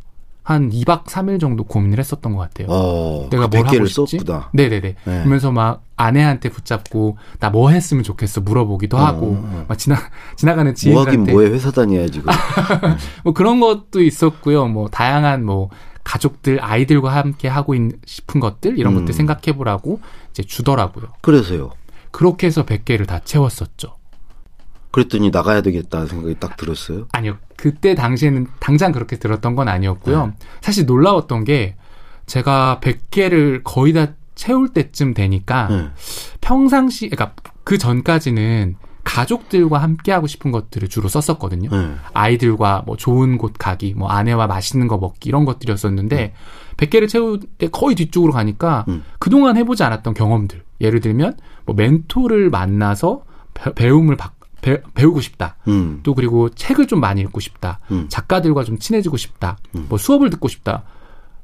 한 0.44 0.70
2박 0.72 1.06
3일 1.06 1.40
정도 1.40 1.64
고민을 1.64 2.00
했었던 2.00 2.34
것 2.36 2.40
같아요. 2.42 2.68
어. 2.70 3.28
내가 3.30 3.48
그 3.48 3.58
뭘 3.58 3.68
하고 3.68 3.78
100개를 3.78 3.88
싶지? 3.88 4.18
썼구나. 4.18 4.50
네네네. 4.54 4.82
네. 4.82 4.96
그러면서 5.06 5.52
막 5.52 5.84
아내한테 5.96 6.50
붙잡고 6.50 7.18
나 7.40 7.50
뭐 7.52 7.70
했으면 7.70 8.04
좋겠어 8.04 8.42
물어보기도 8.42 8.98
하고 8.98 9.38
어. 9.40 9.66
막 9.68 9.78
지나 9.78 9.98
지나가는 10.36 10.70
뭐 10.72 10.76
지인들한테 10.76 11.12
하긴 11.22 11.34
뭐해 11.34 11.50
회사 11.52 11.70
다녀야지. 11.72 12.22
그. 12.22 12.28
뭐 13.24 13.34
그런 13.34 13.60
것도 13.60 14.02
있었고요. 14.02 14.68
뭐 14.68 14.90
다양한 14.90 15.46
뭐 15.46 15.70
가족들 16.04 16.64
아이들과 16.64 17.16
함께 17.16 17.48
하고 17.48 17.76
있, 17.76 17.82
싶은 18.06 18.40
것들 18.40 18.78
이런 18.78 18.94
음. 18.94 19.00
것들 19.00 19.14
생각해 19.14 19.56
보라고 19.56 20.02
이제 20.32 20.44
주더라고요. 20.44 21.08
그래서요. 21.22 21.72
그렇게 22.12 22.48
해서 22.48 22.66
100개를 22.66 23.08
다 23.08 23.20
채웠었죠. 23.20 23.96
그랬더니 24.92 25.30
나가야 25.30 25.62
되겠다는 25.62 26.08
생각이 26.08 26.36
딱 26.40 26.58
들었어요. 26.58 27.08
아니요. 27.14 27.38
그때 27.56 27.96
당시에는 27.96 28.48
당장 28.60 28.92
그렇게 28.92 29.18
들었던 29.18 29.56
건 29.56 29.70
아니었고요. 29.70 30.26
네. 30.28 30.34
사실 30.60 30.86
놀라웠던 30.86 31.46
게 31.46 31.76
제가 32.26 32.80
100개를 32.82 33.62
거의 33.64 33.94
다 33.94 34.08
채울 34.36 34.70
때쯤 34.70 35.14
되니까 35.14 35.68
네. 35.68 35.90
평상시 36.42 37.10
그러니까 37.10 37.36
그 37.64 37.78
전까지는 37.78 38.76
가족들과 39.04 39.80
함께 39.80 40.12
하고 40.12 40.28
싶은 40.28 40.52
것들을 40.52 40.88
주로 40.88 41.08
썼었거든요. 41.10 41.70
네. 41.70 41.96
아이들과 42.14 42.84
뭐 42.86 42.96
좋은 42.98 43.38
곳 43.38 43.54
가기, 43.58 43.94
뭐 43.96 44.10
아내와 44.10 44.48
맛있는 44.48 44.88
거 44.88 44.98
먹기 44.98 45.30
이런 45.30 45.46
것들이었었는데 45.46 46.34
100개를 46.78 47.10
채울 47.10 47.40
때 47.58 47.68
거의 47.70 47.96
뒤쪽으로 47.96 48.32
가니까 48.34 48.86
음. 48.88 49.04
그동안 49.20 49.58
해보지 49.58 49.84
않았던 49.84 50.14
경험들. 50.14 50.64
예를 50.82 51.00
들면 51.00 51.38
뭐 51.66 51.76
멘토를 51.76 52.50
만나서 52.50 53.24
배- 53.54 53.74
배움을 53.74 54.16
받- 54.18 54.34
배, 54.62 54.82
배우고 54.94 55.22
싶다. 55.22 55.58
음. 55.68 56.00
또 56.04 56.14
그리고 56.14 56.50
책을 56.50 56.86
좀 56.88 57.00
많이 57.00 57.22
읽고 57.22 57.40
싶다. 57.40 57.80
음. 57.92 58.06
작가들과 58.10 58.64
좀 58.64 58.78
친해지고 58.78 59.18
싶다. 59.18 59.58
음. 59.76 59.88
뭐 59.90 59.98
수업을 59.98 60.30
듣고 60.30 60.48
싶다. 60.48 60.84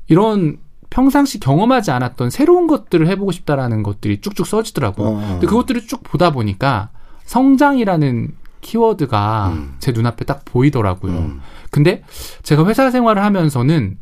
이런 0.08 0.58
평상시 0.90 1.40
경험하지 1.40 1.92
않았던 1.92 2.30
새로운 2.30 2.68
것들을 2.68 3.08
해보고 3.08 3.32
싶다라는 3.32 3.84
것들이 3.84 4.22
쭉쭉 4.22 4.46
써지더라고요. 4.48 5.08
어. 5.08 5.20
근데 5.34 5.48
그것들을 5.48 5.86
쭉 5.88 6.02
보다 6.04 6.32
보니까 6.32 6.90
성장이라는 7.27 8.34
키워드가 8.62 9.50
음. 9.50 9.75
제 9.79 9.91
눈앞에 9.91 10.25
딱 10.25 10.43
보이더라고요. 10.43 11.13
음. 11.13 11.41
근데 11.69 12.01
제가 12.41 12.65
회사 12.65 12.89
생활을 12.89 13.24
하면서는 13.24 14.00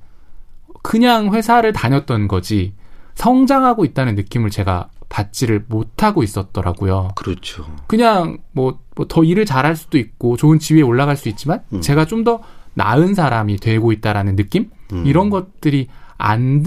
그냥 0.82 1.34
회사를 1.34 1.74
다녔던 1.74 2.28
거지 2.30 2.74
성장하고 3.16 3.84
있다는 3.86 4.16
느낌을 4.16 4.50
제가 4.50 4.90
받지를 5.10 5.66
못하고 5.68 6.24
있었더라고요. 6.24 7.10
그렇죠. 7.16 7.66
그냥 7.88 8.38
뭐 8.54 8.80
더 9.10 9.24
일을 9.26 9.46
잘할 9.46 9.76
수도 9.76 9.98
있고 9.98 10.38
좋은 10.38 10.58
지위에 10.58 10.82
올라갈 10.82 11.18
수 11.18 11.28
있지만 11.28 11.62
음. 11.74 11.82
제가 11.82 12.06
좀 12.06 12.24
더 12.24 12.42
나은 12.74 13.14
사람이 13.14 13.58
되고 13.58 13.92
있다라는 13.92 14.36
느낌 14.36 14.70
음. 14.94 15.06
이런 15.06 15.30
것들이 15.30 15.88
안 16.18 16.64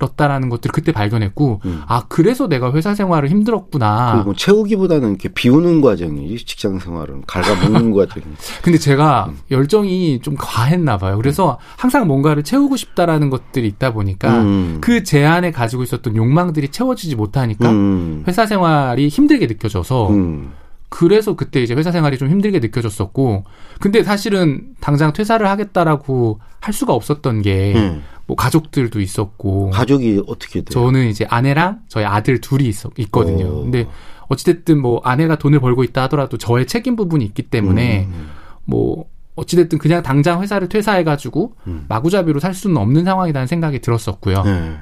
들었다라는 0.00 0.48
것들을 0.48 0.72
그때 0.72 0.92
발견했고 0.92 1.60
음. 1.64 1.82
아 1.86 2.04
그래서 2.08 2.48
내가 2.48 2.72
회사 2.72 2.94
생활을 2.94 3.28
힘들었구나. 3.28 4.14
그리고 4.14 4.34
채우기보다는 4.34 5.10
이렇게 5.10 5.28
비우는 5.28 5.80
과정이지 5.80 6.44
직장 6.44 6.78
생활은 6.78 7.22
갉아먹는 7.26 7.92
과정이. 7.94 8.24
근데 8.62 8.78
제가 8.78 9.26
음. 9.30 9.38
열정이 9.50 10.20
좀 10.22 10.34
과했나 10.38 10.96
봐요. 10.98 11.16
그래서 11.16 11.58
항상 11.76 12.06
뭔가를 12.06 12.42
채우고 12.42 12.76
싶다라는 12.76 13.30
것들이 13.30 13.68
있다 13.68 13.92
보니까 13.92 14.40
음. 14.40 14.78
그 14.80 15.04
제안에 15.04 15.50
가지고 15.50 15.82
있었던 15.82 16.16
욕망들이 16.16 16.68
채워지지 16.68 17.16
못하니까 17.16 17.70
음. 17.70 18.24
회사 18.26 18.46
생활이 18.46 19.08
힘들게 19.08 19.46
느껴져서 19.46 20.10
음. 20.10 20.52
그래서 20.88 21.36
그때 21.36 21.62
이제 21.62 21.74
회사 21.74 21.92
생활이 21.92 22.18
좀 22.18 22.28
힘들게 22.28 22.58
느껴졌었고 22.58 23.44
근데 23.78 24.02
사실은 24.02 24.74
당장 24.80 25.12
퇴사를 25.12 25.46
하겠다라고 25.46 26.40
할 26.60 26.74
수가 26.74 26.92
없었던 26.94 27.42
게 27.42 28.00
뭐 28.30 28.34
음. 28.34 28.36
가족들도 28.36 29.00
있었고 29.00 29.70
가족이 29.70 30.22
어떻게 30.28 30.62
돼요? 30.62 30.66
저는 30.70 31.08
이제 31.08 31.26
아내랑 31.28 31.80
저희 31.88 32.04
아들 32.04 32.40
둘이 32.40 32.68
있, 32.68 32.76
있거든요. 32.98 33.46
오. 33.46 33.62
근데 33.62 33.88
어찌됐든 34.28 34.80
뭐 34.80 35.00
아내가 35.02 35.36
돈을 35.36 35.58
벌고 35.58 35.82
있다 35.82 36.02
하더라도 36.02 36.38
저의 36.38 36.66
책임 36.68 36.94
부분이 36.94 37.24
있기 37.24 37.42
때문에 37.42 38.04
음. 38.04 38.30
뭐 38.64 39.06
어찌됐든 39.34 39.78
그냥 39.78 40.04
당장 40.04 40.40
회사를 40.42 40.68
퇴사해가지고 40.68 41.54
음. 41.66 41.86
마구잡이로 41.88 42.38
살 42.38 42.54
수는 42.54 42.76
없는 42.76 43.04
상황이라는 43.04 43.48
생각이 43.48 43.80
들었었고요. 43.80 44.42
네. 44.44 44.76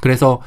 그래서 0.00 0.40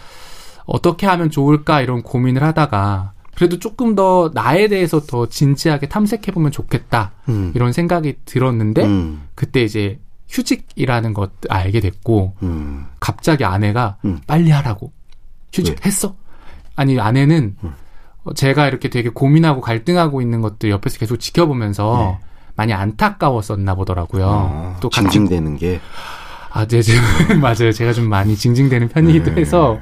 어떻게 0.65 1.05
하면 1.05 1.29
좋을까 1.29 1.81
이런 1.81 2.01
고민을 2.01 2.41
하다가 2.41 3.13
그래도 3.35 3.59
조금 3.59 3.93
더 3.93 4.31
나에 4.33 4.67
대해서 4.67 4.99
더 4.99 5.27
진지하게 5.27 5.87
탐색해보면 5.87 6.51
좋겠다 6.51 7.11
음. 7.29 7.51
이런 7.53 7.73
생각이 7.73 8.15
들었는데 8.25 8.85
음. 8.85 9.21
그때 9.35 9.63
이제 9.63 9.99
휴직이라는 10.29 11.13
것 11.13 11.31
알게 11.49 11.79
됐고 11.79 12.35
음. 12.43 12.85
갑자기 12.99 13.43
아내가 13.43 13.97
음. 14.05 14.19
빨리 14.27 14.51
하라고 14.51 14.91
휴직 15.53 15.75
왜? 15.75 15.85
했어? 15.85 16.15
아니 16.75 16.99
아내는 16.99 17.55
음. 17.63 17.73
어, 18.23 18.33
제가 18.33 18.67
이렇게 18.67 18.89
되게 18.89 19.09
고민하고 19.09 19.61
갈등하고 19.61 20.21
있는 20.21 20.41
것들 20.41 20.69
옆에서 20.69 20.99
계속 20.99 21.17
지켜보면서 21.17 22.17
네. 22.21 22.27
많이 22.55 22.73
안타까웠었나 22.73 23.73
보더라고요. 23.75 24.27
아, 24.29 24.77
또 24.81 24.89
징징대는 24.89 25.57
게 25.57 25.79
아, 26.51 26.65
네, 26.65 26.81
제, 26.81 26.93
맞아요. 27.39 27.71
제가 27.71 27.93
좀 27.93 28.09
많이 28.09 28.35
징징대는 28.35 28.89
편이기도 28.89 29.35
네. 29.35 29.41
해서 29.41 29.79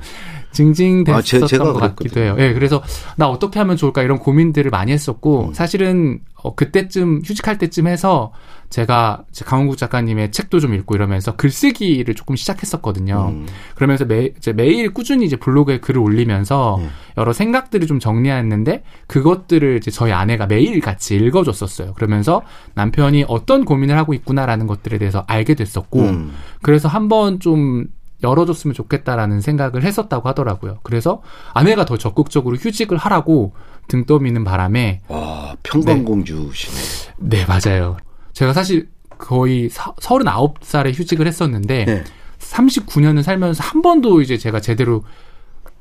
징징댔었던 0.58 1.44
아, 1.44 1.48
제- 1.48 1.58
것 1.58 1.74
같기도. 1.74 2.20
해요. 2.20 2.36
예, 2.40 2.54
그래서 2.54 2.82
나 3.16 3.30
어떻게 3.30 3.60
하면 3.60 3.78
좋을까 3.78 4.02
이런 4.02 4.18
고민들을 4.18 4.72
많이 4.72 4.92
했었고 4.92 5.50
음. 5.50 5.54
사실은 5.54 6.20
어, 6.44 6.56
그때쯤 6.56 7.22
휴직할 7.26 7.58
때쯤 7.58 7.88
해서 7.88 8.32
제가 8.70 9.24
강원국 9.46 9.78
작가님의 9.78 10.32
책도 10.32 10.60
좀 10.60 10.74
읽고 10.74 10.94
이러면서 10.96 11.36
글쓰기를 11.36 12.14
조금 12.16 12.36
시작했었거든요. 12.36 13.30
음. 13.34 13.46
그러면서 13.76 14.06
매, 14.06 14.32
이제 14.38 14.52
매일 14.54 14.94
꾸준히 14.94 15.26
이제 15.26 15.36
블로그에 15.38 15.80
글을 15.80 16.00
올리면서 16.02 16.76
음. 16.78 16.90
여러 17.18 17.32
생각들을 17.34 17.88
좀 17.88 18.00
정리했는데 18.00 18.84
그것들을 19.08 19.78
이제 19.78 19.90
저희 19.90 20.12
아내가 20.12 20.46
매일 20.48 20.80
같이 20.82 21.16
읽어줬었어요. 21.16 21.94
그러면서 21.94 22.42
남편이 22.76 23.26
어떤 23.28 23.64
고민을 23.66 23.98
하고 23.98 24.14
있구나라는 24.14 24.68
것들에 24.68 24.98
대해서 24.98 25.24
알게 25.28 25.56
됐었고 25.56 26.02
음. 26.02 26.34
그래서 26.62 26.88
한번 26.88 27.40
좀 27.40 27.86
열어줬으면 28.24 28.74
좋겠다라는 28.74 29.42
생각을 29.42 29.84
했었다고 29.84 30.28
하더라고요. 30.30 30.80
그래서 30.84 31.22
아내가 31.54 31.86
더 31.86 31.98
적극적으로 31.98 32.56
휴직을 32.56 32.98
하라고 32.98 33.54
등 33.88 34.06
떠미는 34.06 34.44
바람에 34.44 35.02
와 35.08 35.56
평강공주시네. 35.64 36.78
네 37.18 37.46
맞아요. 37.46 37.98
제가 38.34 38.54
사실 38.54 38.90
거의 39.18 39.70
사, 39.70 39.94
39살에 39.94 40.94
휴직을 40.94 41.28
했었는데 41.28 41.86
네. 41.86 42.04
39년을 42.40 43.24
살면서 43.24 43.64
한 43.64 43.82
번도 43.82 44.22
이제 44.22 44.38
제가 44.38 44.62
제대로 44.62 45.04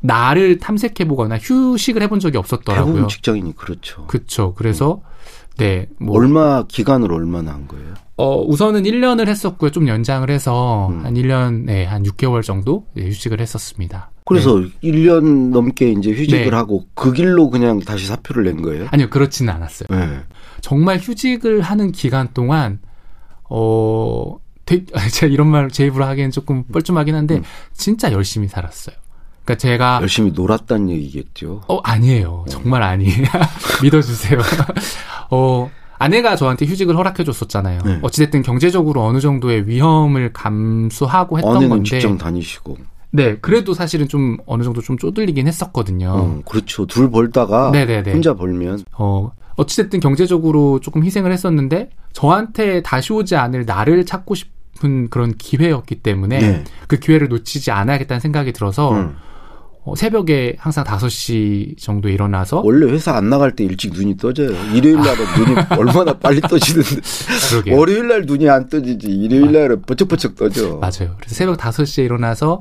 나를 0.01 0.59
탐색해보거나 0.59 1.39
휴식을 1.39 2.03
해본 2.03 2.21
적이 2.21 2.39
없었더라고요. 2.39 2.87
대부분 2.87 3.09
직장인이 3.09 3.57
그렇죠. 3.57 4.07
그쵸. 4.07 4.55
그래서 4.55 5.01
네, 5.59 5.87
뭐 5.99 6.17
얼마 6.17 6.65
기간을 6.67 7.13
얼마나 7.13 7.53
한 7.53 7.67
거예요? 7.67 7.95
어, 8.19 8.43
우선은 8.43 8.85
1년을 8.85 9.29
했었고요. 9.29 9.71
좀 9.71 9.89
연장을 9.89 10.29
해서 10.31 10.89
음. 10.89 11.05
한 11.05 11.15
1년, 11.15 11.65
네, 11.65 11.85
한 11.85 12.03
6개월 12.03 12.43
정도 12.43 12.87
예, 12.97 13.03
휴직을 13.09 13.41
했었습니다. 13.41 14.11
그래서 14.25 14.59
네. 14.59 14.69
1년 14.83 15.51
넘게 15.51 15.91
이제 15.93 16.11
휴직을 16.13 16.51
네. 16.51 16.57
하고 16.57 16.87
그 16.95 17.13
길로 17.13 17.51
그냥 17.51 17.79
다시 17.81 18.07
사표를 18.07 18.45
낸 18.45 18.63
거예요? 18.63 18.89
아니요, 18.91 19.09
그렇지는 19.11 19.53
않았어요. 19.55 19.87
네. 19.91 20.21
정말 20.63 20.99
휴직을 20.99 21.61
하는 21.61 21.93
기간 21.93 22.29
동안 22.35 22.81
어 23.49 24.37
되게, 24.65 24.85
제가 25.13 25.33
이런 25.33 25.47
말 25.49 25.69
제 25.71 25.87
입으로 25.87 26.05
하기엔 26.07 26.31
조금 26.33 26.65
뻘쭘하긴 26.65 27.15
한데 27.15 27.37
음. 27.37 27.43
진짜 27.73 28.11
열심히 28.13 28.49
살았어요. 28.49 28.97
그러니까 29.47 29.55
제가 29.55 29.99
열심히 30.03 30.33
놀았다는 30.33 30.91
얘기겠죠. 30.91 31.63
어 31.69 31.79
아니에요. 31.79 32.45
정말 32.49 32.83
아니에요. 32.83 33.25
믿어주세요. 33.83 34.41
어 35.31 35.71
아내가 35.99 36.37
저한테 36.37 36.67
휴직을 36.67 36.97
허락해 36.97 37.25
줬었잖아요. 37.25 37.81
네. 37.85 37.99
어찌됐든 38.03 38.43
경제적으로 38.43 39.05
어느 39.05 39.21
정도의 39.21 39.69
위험을 39.69 40.33
감수하고 40.33 41.39
했던 41.39 41.57
아내는 41.57 41.69
건데 41.71 41.89
직장 41.89 42.19
다니시고. 42.19 42.77
네 43.13 43.39
그래도 43.39 43.73
사실은 43.73 44.09
좀 44.09 44.37
어느 44.47 44.65
정도 44.65 44.83
좀 44.83 44.99
쪼들리긴 44.99 45.47
했었거든요. 45.47 46.11
어, 46.11 46.43
그렇죠. 46.45 46.87
둘 46.87 47.09
벌다가 47.09 47.71
네네네. 47.71 48.13
혼자 48.13 48.35
벌면 48.35 48.85
어, 48.99 49.31
어찌됐든 49.57 50.01
경제적으로 50.01 50.81
조금 50.81 51.05
희생을 51.05 51.33
했었는데, 51.33 51.91
저한테 52.13 52.83
다시 52.83 53.13
오지 53.13 53.37
않을 53.37 53.65
나를 53.65 54.05
찾고 54.05 54.35
싶은 54.35 55.09
그런 55.09 55.35
기회였기 55.37 55.97
때문에, 55.97 56.39
네. 56.39 56.65
그 56.87 56.99
기회를 56.99 57.29
놓치지 57.29 57.71
않아야겠다는 57.71 58.21
생각이 58.21 58.53
들어서, 58.53 58.93
음. 58.93 59.17
어, 59.89 59.95
새벽에 59.95 60.57
항상 60.59 60.83
5시 60.85 61.79
정도에 61.79 62.13
일어나서, 62.13 62.61
원래 62.65 62.91
회사 62.93 63.15
안 63.17 63.31
나갈 63.31 63.55
때 63.55 63.63
일찍 63.63 63.93
눈이 63.93 64.17
떠져요. 64.17 64.51
일요일 64.75 64.97
날은 64.97 65.25
눈이 65.39 65.55
얼마나 65.79 66.13
빨리 66.19 66.41
떠지는데 66.41 66.89
그러게요. 67.51 67.77
월요일 67.79 68.09
날 68.09 68.23
눈이 68.27 68.49
안 68.51 68.69
떠지지 68.69 69.07
일요일 69.07 69.53
날은 69.53 69.83
번쩍번쩍 69.83 70.35
떠져. 70.35 70.79
맞아요. 70.79 71.15
그래서 71.19 71.35
새벽 71.37 71.57
5시에 71.59 72.05
일어나서, 72.05 72.59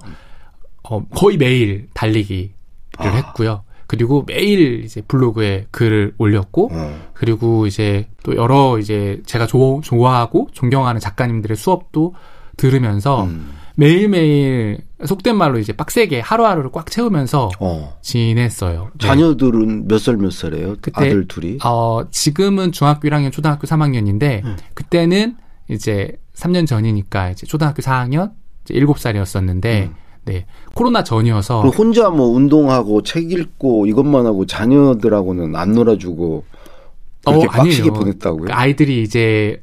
어, 0.83 1.03
거의 1.15 1.37
매일 1.37 1.87
달리기를 1.95 2.51
아. 2.99 3.07
했고요. 3.07 3.63
그리고 3.87 4.23
매일 4.27 4.83
이제 4.83 5.01
블로그에 5.01 5.65
글을 5.71 6.13
올렸고, 6.19 6.69
어. 6.73 6.95
그리고 7.15 7.65
이제 7.65 8.07
또 8.23 8.35
여러 8.35 8.77
이제 8.77 9.21
제가 9.25 9.47
조- 9.47 9.81
좋아하고 9.83 10.49
존경하는 10.51 11.01
작가님들의 11.01 11.57
수업도 11.57 12.13
들으면서 12.57 13.23
음. 13.23 13.49
매일매일 13.75 14.79
속된 15.05 15.35
말로 15.35 15.59
이제 15.59 15.73
빡세게 15.73 16.21
하루하루를 16.21 16.71
꽉 16.71 16.89
채우면서 16.89 17.49
어. 17.59 17.97
지냈어요. 18.01 18.89
네. 18.99 19.07
자녀들은 19.07 19.87
몇 19.87 19.99
살 19.99 20.17
몇 20.17 20.31
살이에요? 20.31 20.75
그때- 20.81 20.93
아들 20.95 21.27
둘이. 21.27 21.57
어, 21.63 22.03
지금은 22.09 22.71
중학교 22.71 23.07
1학년, 23.09 23.31
초등학교 23.31 23.67
3학년인데 23.67 24.43
음. 24.45 24.55
그때는 24.73 25.35
이제 25.69 26.17
3년 26.35 26.65
전이니까 26.67 27.31
이제 27.31 27.45
초등학교 27.45 27.81
4학년, 27.81 28.31
이제 28.63 28.73
7살이었었는데 28.75 29.65
음. 29.87 29.95
네. 30.25 30.45
코로나 30.73 31.03
전이어서 31.03 31.61
혼자 31.69 32.09
뭐 32.09 32.27
운동하고 32.29 33.03
책 33.03 33.31
읽고 33.31 33.85
이것만 33.85 34.25
하고 34.25 34.45
자녀들하고는 34.45 35.55
안 35.55 35.73
놀아주고 35.73 36.43
그렇게 37.25 37.45
어, 37.45 37.49
빡시게. 37.49 37.89
보냈다고요? 37.91 38.45
그 38.45 38.53
아이들이 38.53 39.03
이제 39.03 39.61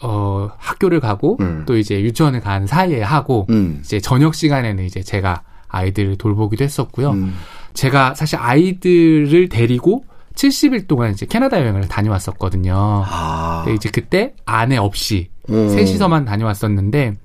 어, 0.00 0.50
학교를 0.56 1.00
가고 1.00 1.36
음. 1.40 1.64
또 1.66 1.76
이제 1.76 2.00
유치원을 2.00 2.40
간 2.40 2.66
사이에 2.66 3.02
하고 3.02 3.46
음. 3.50 3.80
이제 3.80 4.00
저녁 4.00 4.34
시간에는 4.34 4.84
이제 4.84 5.02
제가 5.02 5.42
아이들을 5.68 6.16
돌보기도 6.16 6.64
했었고요. 6.64 7.10
음. 7.10 7.34
제가 7.74 8.14
사실 8.14 8.38
아이들을 8.38 9.48
데리고 9.48 10.04
70일 10.34 10.86
동안 10.86 11.10
이제 11.12 11.26
캐나다 11.26 11.60
여행을 11.60 11.88
다녀왔었거든요. 11.88 12.74
아. 13.06 13.62
근데 13.64 13.74
이제 13.74 13.90
그때 13.90 14.34
아내 14.44 14.76
없이 14.76 15.30
음. 15.50 15.68
셋이서만 15.68 16.24
다녀왔었는데 16.24 17.16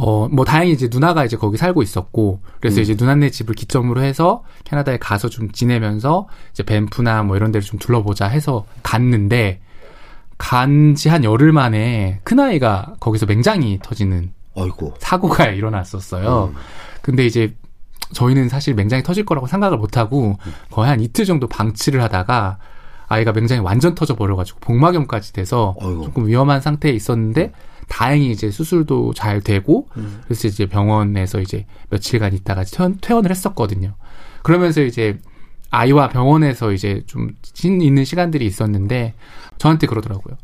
어, 0.00 0.28
뭐 0.28 0.44
다행히 0.44 0.72
이제 0.72 0.88
누나가 0.88 1.24
이제 1.24 1.36
거기 1.36 1.56
살고 1.56 1.82
있었고 1.82 2.40
그래서 2.60 2.78
음. 2.78 2.82
이제 2.82 2.94
누나네 2.96 3.30
집을 3.30 3.54
기점으로 3.54 4.02
해서 4.02 4.44
캐나다에 4.64 4.98
가서 4.98 5.28
좀 5.28 5.50
지내면서 5.50 6.28
이제 6.52 6.62
밴프나 6.62 7.24
뭐 7.24 7.36
이런 7.36 7.50
데를 7.50 7.66
좀 7.66 7.80
둘러보자 7.80 8.26
해서 8.28 8.64
갔는데 8.84 9.60
간 10.38 10.94
지 10.94 11.08
한 11.08 11.24
열흘 11.24 11.52
만에 11.52 12.20
큰 12.24 12.38
아이가 12.40 12.94
거기서 13.00 13.26
맹장이 13.26 13.80
터지는 13.82 14.32
아이고. 14.56 14.94
사고가 14.98 15.46
일어났었어요. 15.50 16.52
음. 16.54 16.56
근데 17.02 17.26
이제 17.26 17.54
저희는 18.12 18.48
사실 18.48 18.74
맹장이 18.74 19.02
터질 19.02 19.24
거라고 19.24 19.46
생각을 19.46 19.76
못 19.78 19.96
하고 19.96 20.38
거의 20.70 20.88
한 20.88 21.00
이틀 21.00 21.24
정도 21.24 21.46
방치를 21.46 22.02
하다가 22.02 22.58
아이가 23.08 23.32
맹장이 23.32 23.60
완전 23.60 23.94
터져 23.94 24.14
버려가지고 24.16 24.60
복막염까지 24.60 25.32
돼서 25.32 25.74
어이구. 25.80 26.04
조금 26.04 26.26
위험한 26.26 26.60
상태에 26.60 26.92
있었는데 26.92 27.52
다행히 27.88 28.30
이제 28.30 28.50
수술도 28.50 29.14
잘 29.14 29.40
되고 29.40 29.88
음. 29.96 30.20
그래서 30.24 30.46
이제 30.48 30.66
병원에서 30.66 31.40
이제 31.40 31.66
며칠간 31.90 32.32
있다가 32.34 32.64
퇴원, 32.64 32.98
퇴원을 33.00 33.30
했었거든요. 33.30 33.94
그러면서 34.42 34.82
이제 34.82 35.18
아이와 35.70 36.08
병원에서 36.08 36.72
이제 36.72 37.02
좀신 37.06 37.82
있는 37.82 38.04
시간들이 38.04 38.46
있었는데 38.46 39.14
저한테 39.58 39.86
그러더라고요. 39.86 40.36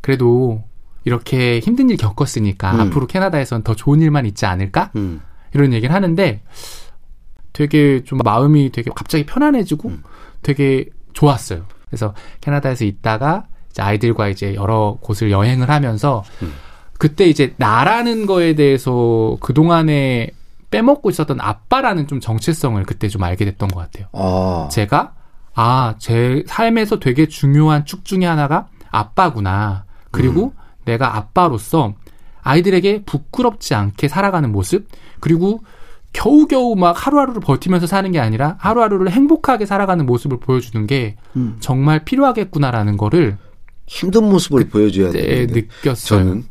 그래도 0.00 0.62
이렇게 1.04 1.60
힘든 1.60 1.90
일 1.90 1.96
겪었으니까 1.96 2.72
음. 2.72 2.80
앞으로 2.80 3.06
캐나다에선 3.06 3.62
더 3.62 3.74
좋은 3.74 4.00
일만 4.00 4.26
있지 4.26 4.46
않을까? 4.46 4.90
음. 4.96 5.20
이런 5.54 5.72
얘기를 5.72 5.94
하는데 5.94 6.42
되게 7.52 8.02
좀 8.04 8.18
마음이 8.24 8.70
되게 8.72 8.90
갑자기 8.94 9.24
편안해지고 9.26 9.88
음. 9.88 10.02
되게 10.42 10.86
좋았어요. 11.12 11.66
그래서 11.86 12.14
캐나다에서 12.40 12.84
있다가 12.84 13.46
이제 13.70 13.82
아이들과 13.82 14.28
이제 14.28 14.54
여러 14.54 14.98
곳을 15.00 15.30
여행을 15.30 15.70
하면서 15.70 16.24
음. 16.42 16.52
그때 16.98 17.26
이제 17.26 17.54
나라는 17.56 18.26
거에 18.26 18.54
대해서 18.54 19.36
그동안에 19.40 20.30
빼먹고 20.72 21.10
있었던 21.10 21.40
아빠라는 21.40 22.08
좀 22.08 22.18
정체성을 22.18 22.82
그때 22.84 23.08
좀 23.08 23.22
알게 23.22 23.44
됐던 23.44 23.68
것 23.68 23.78
같아요. 23.78 24.08
아. 24.12 24.68
제가 24.72 25.14
아, 25.54 25.94
제 25.98 26.42
삶에서 26.46 26.98
되게 26.98 27.28
중요한 27.28 27.84
축 27.84 28.04
중에 28.04 28.24
하나가 28.24 28.68
아빠구나. 28.90 29.84
그리고 30.10 30.54
내가 30.84 31.16
아빠로서 31.16 31.94
아이들에게 32.42 33.04
부끄럽지 33.04 33.74
않게 33.74 34.08
살아가는 34.08 34.50
모습, 34.50 34.88
그리고 35.20 35.62
겨우겨우 36.12 36.74
막 36.76 37.06
하루하루를 37.06 37.40
버티면서 37.40 37.86
사는 37.86 38.10
게 38.10 38.18
아니라 38.18 38.56
하루하루를 38.58 39.10
행복하게 39.10 39.64
살아가는 39.66 40.04
모습을 40.04 40.40
보여주는 40.40 40.86
게 40.86 41.16
음. 41.36 41.56
정말 41.60 42.04
필요하겠구나라는 42.04 42.96
거를 42.96 43.38
힘든 43.86 44.24
모습을 44.24 44.68
보여줘야 44.68 45.10
되는데 45.10 45.46
느꼈어요. 45.54 46.18
저는 46.18 46.44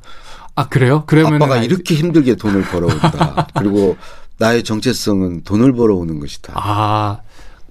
아, 0.56 0.68
그래요? 0.68 1.04
그러면 1.08 1.36
아빠가 1.42 1.58
이렇게 1.58 1.96
힘들게 1.96 2.36
돈을 2.36 2.64
벌어온다. 2.64 3.48
그리고 3.58 3.98
나의 4.38 4.64
정체성은 4.64 5.44
돈을 5.44 5.74
벌어오는 5.74 6.20
것이다. 6.20 6.54
아, 6.56 7.20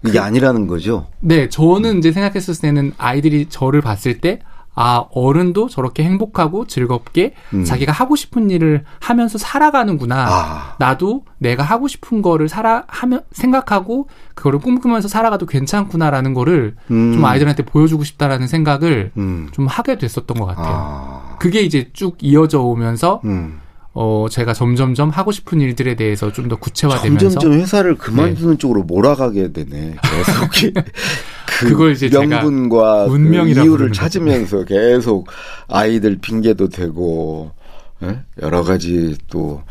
이게 0.07 0.19
아니라는 0.19 0.67
거죠. 0.67 1.09
네, 1.21 1.49
저는 1.49 1.99
이제 1.99 2.13
생각했을 2.13 2.55
때는 2.57 2.93
아이들이 2.97 3.47
저를 3.49 3.81
봤을 3.81 4.21
때, 4.21 4.41
아, 4.75 5.05
어른도 5.11 5.69
저렇게 5.69 6.05
행복하고 6.05 6.67
즐겁게 6.67 7.35
음. 7.53 7.65
자기가 7.65 7.93
하고 7.93 8.17
싶은 8.17 8.51
일을 8.51 8.85
하면서 9.01 9.37
살아가는구나. 9.37 10.27
아, 10.29 10.77
나도 10.79 11.25
내가 11.39 11.63
하고 11.63 11.89
싶은 11.89 12.23
거를 12.23 12.49
살아 12.49 12.85
하면 12.87 13.23
생각하고 13.33 14.09
그거를 14.35 14.59
꿈꾸면서 14.61 15.09
살아가도 15.09 15.47
괜찮구나라는 15.47 16.35
거를 16.35 16.77
음. 16.91 17.13
좀 17.13 17.25
아이들한테 17.25 17.65
보여주고 17.65 18.05
싶다라는 18.05 18.47
생각을 18.47 19.13
음. 19.17 19.49
좀 19.53 19.67
하게 19.67 19.99
됐었던 19.99 20.39
것 20.39 20.47
같아요. 20.47 20.67
아, 20.69 21.37
그게 21.39 21.61
이제 21.63 21.91
쭉 21.93 22.17
이어져 22.21 22.61
오면서 22.61 23.21
음. 23.25 23.61
어 23.93 24.27
제가 24.31 24.53
점점점 24.55 25.11
하고 25.11 25.33
싶은 25.33 25.61
일들에 25.61 25.97
대해서 25.97 26.33
좀 26.33 26.49
더 26.49 26.57
구체화되면서 26.57 27.31
점점점 27.31 27.61
회사를 27.61 27.97
그만두는 27.97 28.59
쪽으로 28.59 28.83
몰아가게 28.85 29.53
되네. 29.53 29.97
계속 30.03 30.75
그 31.61 31.67
그걸 31.69 31.93
이제 31.93 32.09
명분과 32.09 33.07
그 33.07 33.13
운명이라고 33.13 33.65
이유를 33.67 33.77
부르는 33.77 33.93
찾으면서 33.93 34.65
계속 34.65 35.29
아이들 35.69 36.17
핑계도 36.19 36.69
대고 36.69 37.53
예? 38.03 38.21
여러 38.43 38.63
가지 38.63 39.17
또 39.29 39.63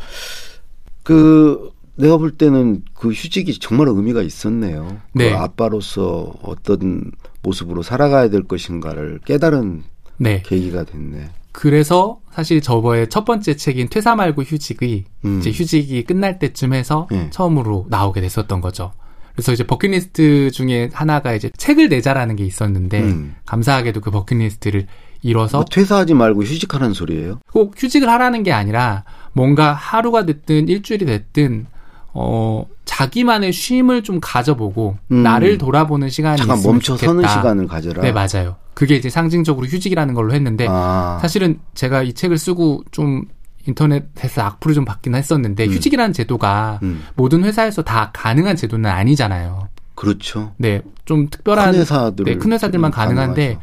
그 1.02 1.70
내가 1.96 2.16
볼 2.16 2.30
때는 2.30 2.82
그 2.94 3.10
휴직이 3.10 3.58
정말 3.58 3.88
의미가 3.88 4.22
있었네요. 4.22 4.98
네. 5.12 5.30
그 5.30 5.36
아빠로서 5.36 6.32
어떤 6.42 7.10
모습으로 7.42 7.82
살아가야 7.82 8.28
될 8.30 8.44
것인가를 8.44 9.20
깨달은 9.24 9.82
네. 10.18 10.42
계기가 10.44 10.84
됐네. 10.84 11.30
그래서 11.52 12.20
사실 12.32 12.60
저번에 12.60 13.06
첫 13.06 13.24
번째 13.24 13.56
책인 13.56 13.88
퇴사 13.88 14.14
말고 14.14 14.42
휴직이 14.42 15.04
음. 15.24 15.38
이제 15.40 15.50
휴직이 15.50 16.04
끝날 16.04 16.38
때쯤 16.38 16.74
해서 16.74 17.08
네. 17.10 17.28
처음으로 17.30 17.86
나오게 17.88 18.20
됐었던 18.20 18.60
거죠. 18.60 18.92
그래서 19.32 19.52
이제 19.52 19.64
버킷리스트 19.64 20.50
중에 20.50 20.90
하나가 20.92 21.34
이제 21.34 21.50
책을 21.56 21.88
내자라는 21.88 22.36
게 22.36 22.44
있었는데 22.44 23.00
음. 23.00 23.36
감사하게도 23.46 24.00
그 24.00 24.10
버킷리스트를 24.10 24.86
이뤄서 25.22 25.58
뭐 25.58 25.64
퇴사하지 25.64 26.14
말고 26.14 26.42
휴직하라는 26.42 26.94
소리예요. 26.94 27.40
꼭 27.52 27.74
휴직을 27.76 28.08
하라는 28.08 28.42
게 28.42 28.52
아니라 28.52 29.04
뭔가 29.32 29.72
하루가 29.72 30.24
됐든 30.24 30.68
일주일이 30.68 31.04
됐든 31.04 31.66
어 32.12 32.66
자기만의 33.00 33.52
쉼을 33.52 34.02
좀 34.02 34.18
가져보고 34.20 34.98
음. 35.10 35.22
나를 35.22 35.56
돌아보는 35.56 36.10
시간이 36.10 36.36
잠깐 36.36 36.58
있으면 36.58 36.74
멈춰 36.74 36.94
좋겠다. 36.96 37.06
서는 37.06 37.28
시간을 37.28 37.66
가져라. 37.66 38.02
네 38.02 38.12
맞아요. 38.12 38.56
그게 38.74 38.96
이제 38.96 39.08
상징적으로 39.08 39.66
휴직이라는 39.66 40.12
걸로 40.12 40.34
했는데 40.34 40.66
아, 40.68 41.18
사실은 41.22 41.60
제가 41.74 42.02
이 42.02 42.12
책을 42.12 42.36
쓰고 42.36 42.84
좀 42.90 43.22
인터넷에서 43.66 44.42
악플을 44.42 44.74
좀 44.74 44.84
받긴 44.84 45.14
했었는데 45.14 45.66
음. 45.66 45.72
휴직이라는 45.72 46.12
제도가 46.12 46.80
음, 46.82 47.04
모든 47.14 47.44
회사에서 47.44 47.82
다 47.82 48.10
가능한 48.12 48.56
제도는 48.56 48.90
아니잖아요. 48.90 49.68
그렇죠. 49.94 50.52
네, 50.58 50.82
좀 51.06 51.28
특별한 51.30 51.72
큰 51.72 51.80
회사들 51.80 52.24
네, 52.26 52.36
큰 52.36 52.52
회사들만 52.52 52.90
가능한데 52.90 53.58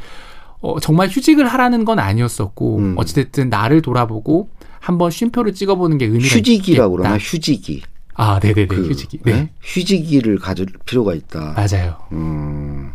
어, 0.62 0.80
정말 0.80 1.10
휴직을 1.10 1.48
하라는 1.48 1.86
건 1.86 2.00
아니었었고 2.00 2.78
음. 2.78 2.94
어찌됐든 2.98 3.50
나를 3.50 3.84
돌아보고 3.84 4.50
한번 4.80 5.12
쉼표를 5.12 5.54
찍어보는 5.54 6.00
게 6.00 6.06
의미가 6.06 6.38
휴직이라고 6.38 6.96
있겠다. 6.96 7.10
그러나 7.10 7.18
휴직이. 7.20 7.84
아, 8.18 8.40
네네네 8.42 8.68
그, 8.68 8.88
휴직이. 8.88 9.20
네, 9.24 9.32
네? 9.32 9.50
휴직기를 9.62 10.40
가질 10.40 10.66
필요가 10.86 11.14
있다. 11.14 11.54
맞아요. 11.56 11.98
음, 12.12 12.92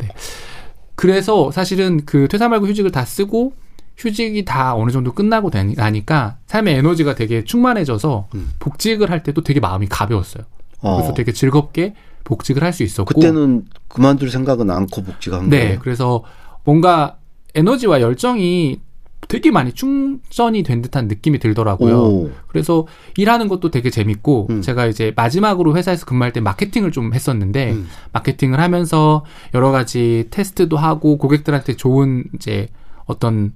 그래서 0.94 1.50
사실은 1.50 2.04
그 2.04 2.28
퇴사 2.28 2.48
말고 2.48 2.66
휴직을 2.66 2.90
다 2.92 3.04
쓰고 3.04 3.54
휴직이 3.96 4.44
다 4.44 4.74
어느 4.74 4.90
정도 4.90 5.12
끝나고 5.12 5.50
나니까 5.76 6.38
삶의 6.46 6.76
에너지가 6.76 7.14
되게 7.14 7.44
충만해져서 7.44 8.28
음. 8.34 8.50
복직을 8.58 9.10
할 9.10 9.22
때도 9.22 9.42
되게 9.42 9.60
마음이 9.60 9.86
가벼웠어요. 9.88 10.44
어. 10.80 10.96
그래서 10.96 11.14
되게 11.14 11.32
즐겁게 11.32 11.94
복직을 12.24 12.62
할 12.62 12.72
수 12.72 12.82
있었고 12.82 13.14
그때는 13.14 13.64
그만둘 13.88 14.30
생각은 14.30 14.70
않고 14.70 15.02
복직한 15.02 15.48
네, 15.48 15.64
거예요. 15.66 15.78
그래서 15.80 16.24
뭔가 16.64 17.16
에너지와 17.54 18.00
열정이 18.00 18.80
되게 19.28 19.50
많이 19.50 19.72
충전이 19.72 20.62
된 20.62 20.82
듯한 20.82 21.08
느낌이 21.08 21.38
들더라고요. 21.38 21.96
오. 21.96 22.30
그래서 22.48 22.86
일하는 23.16 23.48
것도 23.48 23.70
되게 23.70 23.88
재밌고 23.88 24.48
음. 24.50 24.62
제가 24.62 24.86
이제 24.86 25.12
마지막으로 25.16 25.76
회사에서 25.76 26.04
근무할 26.06 26.32
때 26.32 26.40
마케팅을 26.40 26.92
좀 26.92 27.14
했었는데 27.14 27.72
음. 27.72 27.88
마케팅을 28.12 28.60
하면서 28.60 29.24
여러 29.54 29.70
가지 29.70 30.26
테스트도 30.30 30.76
하고 30.76 31.18
고객들한테 31.18 31.76
좋은 31.76 32.24
이제 32.34 32.68
어떤 33.06 33.52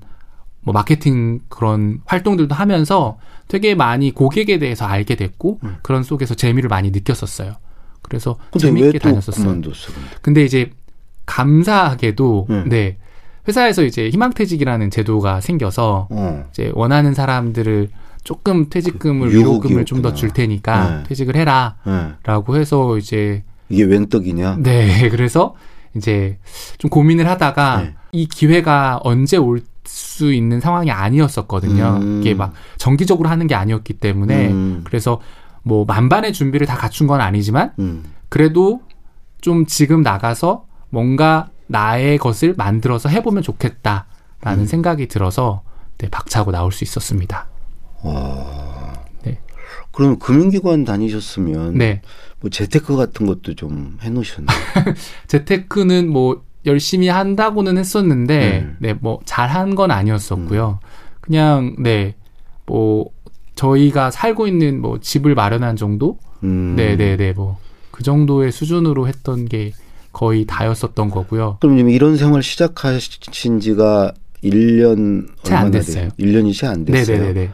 뭐 0.62 0.72
마케팅 0.72 1.40
그런 1.48 2.00
활동들도 2.07 2.55
하면서 2.55 3.18
되게 3.48 3.74
많이 3.74 4.12
고객에 4.12 4.59
대해서 4.59 4.85
알게 4.87 5.16
됐고 5.16 5.61
음. 5.62 5.76
그런 5.83 6.02
속에서 6.02 6.35
재미를 6.35 6.68
많이 6.68 6.90
느꼈었어요. 6.90 7.55
그래서 8.02 8.38
재미있게 8.59 8.98
다녔었어요. 8.98 9.44
근데 10.22 10.44
이제 10.44 10.70
감사하게도 11.26 12.46
음. 12.50 12.68
네 12.68 12.98
회사에서 13.48 13.82
이제 13.85 14.09
희망퇴직이라는 14.11 14.90
제도가 14.90 15.40
생겨서 15.40 16.09
어. 16.11 16.46
이제 16.50 16.70
원하는 16.74 17.14
사람들을 17.14 17.88
조금 18.24 18.68
퇴직금을 18.68 19.28
그 19.30 19.38
위로금을 19.38 19.85
좀 19.85 20.02
더. 20.02 20.12
줄 20.12 20.30
테니까 20.30 20.96
네. 20.98 21.02
퇴직을 21.04 21.35
네. 21.35 21.40
해라라고 21.40 22.56
해서 22.56 22.98
이제 22.98 23.44
이게 23.68 23.85
웬 23.85 24.09
떡이냐? 24.09 24.59
네 24.61 25.09
그래서 25.11 25.54
이제 25.94 26.38
좀 26.78 26.90
고민을 26.90 27.28
하다가 27.28 27.82
네. 27.82 27.94
이 28.12 28.26
기회가 28.26 29.00
언제 29.02 29.37
올 29.37 29.61
수 29.87 30.32
있는 30.32 30.61
상황이 30.61 30.90
아니었었거든요. 30.90 32.00
음. 32.02 32.20
이게 32.20 32.35
막 32.35 32.52
정기적으로 32.76 33.28
하는 33.28 33.46
게 33.46 33.54
아니었기 33.54 33.94
때문에 33.94 34.48
음. 34.48 34.80
그래서 34.85 35.20
뭐 35.62 35.85
만반의 35.85 36.32
준비를 36.32 36.66
다 36.66 36.76
갖춘 36.76 37.06
건 37.06 37.20
아니지만 37.20 37.72
음. 37.78 38.04
그래도 38.28 38.80
좀 39.40 39.66
지금 39.66 40.02
나가서 40.02 40.66
뭔가 40.90 41.48
나의 41.66 42.18
것을 42.18 42.55
만들어서 42.57 43.09
해보면 43.09 43.42
좋겠다라는 43.42 44.05
음. 44.61 44.66
생각이 44.66 45.09
들어서 45.09 45.62
네, 45.98 46.09
박차고 46.09 46.52
나올 46.52 46.72
수 46.72 46.85
있었습니다. 46.85 47.46
와. 48.02 48.92
네. 49.22 49.38
그럼 49.92 50.18
금융기관 50.18 50.85
다니셨으면 50.85 51.79
네. 51.79 52.02
뭐 52.40 52.50
재테크 52.50 52.96
같은 52.96 53.26
것도 53.26 53.55
좀 53.55 53.98
해놓으셨나요? 54.02 54.57
재테크는 55.29 56.09
뭐 56.11 56.44
열심히 56.66 57.09
한다고는 57.09 57.79
했었는데, 57.79 58.61
음. 58.61 58.76
네, 58.81 58.92
뭐 58.92 59.20
잘한 59.24 59.74
건 59.74 59.90
아니었었고요. 59.90 60.81
그냥, 61.20 61.76
네, 61.79 62.16
뭐 62.66 63.11
저희가 63.55 64.11
살고 64.11 64.48
있는 64.48 64.81
뭐 64.81 64.98
집을 65.00 65.35
마련한 65.35 65.76
정도? 65.76 66.18
음. 66.42 66.74
네, 66.76 66.96
네, 66.96 67.16
네, 67.16 67.33
뭐 67.33 67.59
그 67.96 68.02
정도의 68.02 68.52
수준으로 68.52 69.09
했던 69.09 69.46
게 69.46 69.72
거의 70.16 70.46
다였었던 70.46 71.11
거고요. 71.11 71.59
그럼 71.61 71.90
이런 71.90 72.16
생활 72.16 72.42
시작하신 72.42 73.61
지가 73.61 74.12
1년 74.42 75.26
채안 75.42 75.64
얼마나 75.64 75.70
됐어요. 75.72 76.09
돼요? 76.09 76.11
1년이 76.18 76.55
채안 76.55 76.87
네, 76.87 76.92
됐어요. 76.92 77.18
네, 77.18 77.24
네, 77.26 77.33
네. 77.35 77.50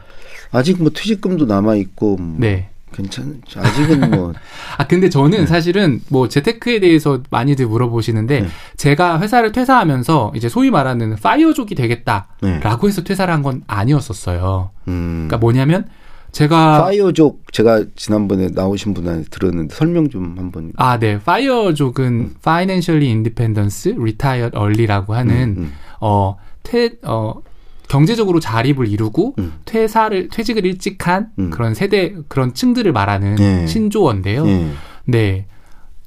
아직 0.51 0.81
뭐 0.81 0.89
퇴직금도 0.89 1.45
남아 1.45 1.75
있고 1.75 2.15
뭐 2.15 2.37
네. 2.39 2.69
괜찮 2.93 3.41
아직은 3.53 4.11
뭐 4.11 4.31
아 4.77 4.87
근데 4.87 5.09
저는 5.09 5.39
네. 5.39 5.45
사실은 5.45 5.99
뭐 6.07 6.29
재테크에 6.29 6.79
대해서 6.79 7.21
많이들 7.31 7.65
물어보시는데 7.67 8.41
네. 8.41 8.47
제가 8.77 9.19
회사를 9.19 9.51
퇴사하면서 9.51 10.31
이제 10.37 10.47
소위 10.47 10.71
말하는 10.71 11.17
파이어족이 11.17 11.75
되겠다라고 11.75 12.31
네. 12.43 12.87
해서 12.87 13.03
퇴사를 13.03 13.33
한 13.33 13.43
건 13.43 13.63
아니었었어요. 13.67 14.69
음. 14.87 15.25
그러니까 15.27 15.37
뭐냐면 15.37 15.85
제가 16.33 16.83
파이어족 16.83 17.53
제가 17.53 17.85
지난번에 17.95 18.49
나오신 18.51 18.95
분한테 18.95 19.29
들었는데 19.29 19.75
설명 19.75 20.09
좀 20.09 20.35
한번 20.37 20.73
아, 20.75 20.97
네. 20.97 21.19
파이어족은 21.19 22.35
Financially 22.39 23.09
Independence 23.09 23.93
Retired 23.93 24.57
Early라고 24.57 25.13
하는 25.13 25.35
음, 25.35 25.55
음. 25.57 25.73
어, 26.01 26.35
퇴, 26.63 26.93
어, 27.03 27.35
경제적으로 27.87 28.39
자립을 28.39 28.87
이루고 28.87 29.35
음. 29.37 29.53
퇴사를 29.65 30.29
퇴직을 30.29 30.65
일찍 30.65 31.07
한 31.07 31.29
음. 31.37 31.51
그런 31.51 31.75
세대 31.75 32.15
그런 32.27 32.55
층들을 32.55 32.91
말하는 32.91 33.35
네. 33.35 33.67
신조어인데요. 33.67 34.47
예. 34.47 34.69
네. 35.05 35.45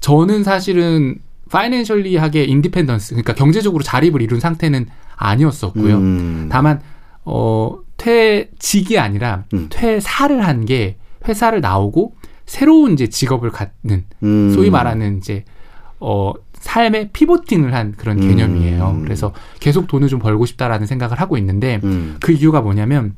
저는 0.00 0.42
사실은 0.42 1.18
financially하게 1.50 2.44
independence 2.44 3.10
그러니까 3.10 3.34
경제적으로 3.34 3.84
자립을 3.84 4.20
이룬 4.22 4.40
상태는 4.40 4.86
아니었었고요. 5.14 5.96
음. 5.96 6.48
다만 6.50 6.80
어 7.24 7.78
퇴직이 8.10 8.98
아니라 8.98 9.44
음. 9.52 9.66
퇴사를 9.70 10.46
한 10.46 10.64
게 10.66 10.96
회사를 11.28 11.60
나오고 11.60 12.14
새로운 12.46 12.92
이제 12.92 13.08
직업을 13.08 13.50
갖는 13.50 14.04
음. 14.22 14.52
소위 14.54 14.70
말하는 14.70 15.18
이제 15.18 15.44
어 15.98 16.32
삶의 16.54 17.10
피보팅을 17.12 17.74
한 17.74 17.92
그런 17.96 18.22
음. 18.22 18.28
개념이에요. 18.28 19.00
그래서 19.02 19.32
계속 19.60 19.86
돈을 19.88 20.08
좀 20.08 20.18
벌고 20.20 20.46
싶다라는 20.46 20.86
생각을 20.86 21.20
하고 21.20 21.36
있는데 21.38 21.80
음. 21.84 22.16
그 22.20 22.32
이유가 22.32 22.60
뭐냐면 22.60 23.14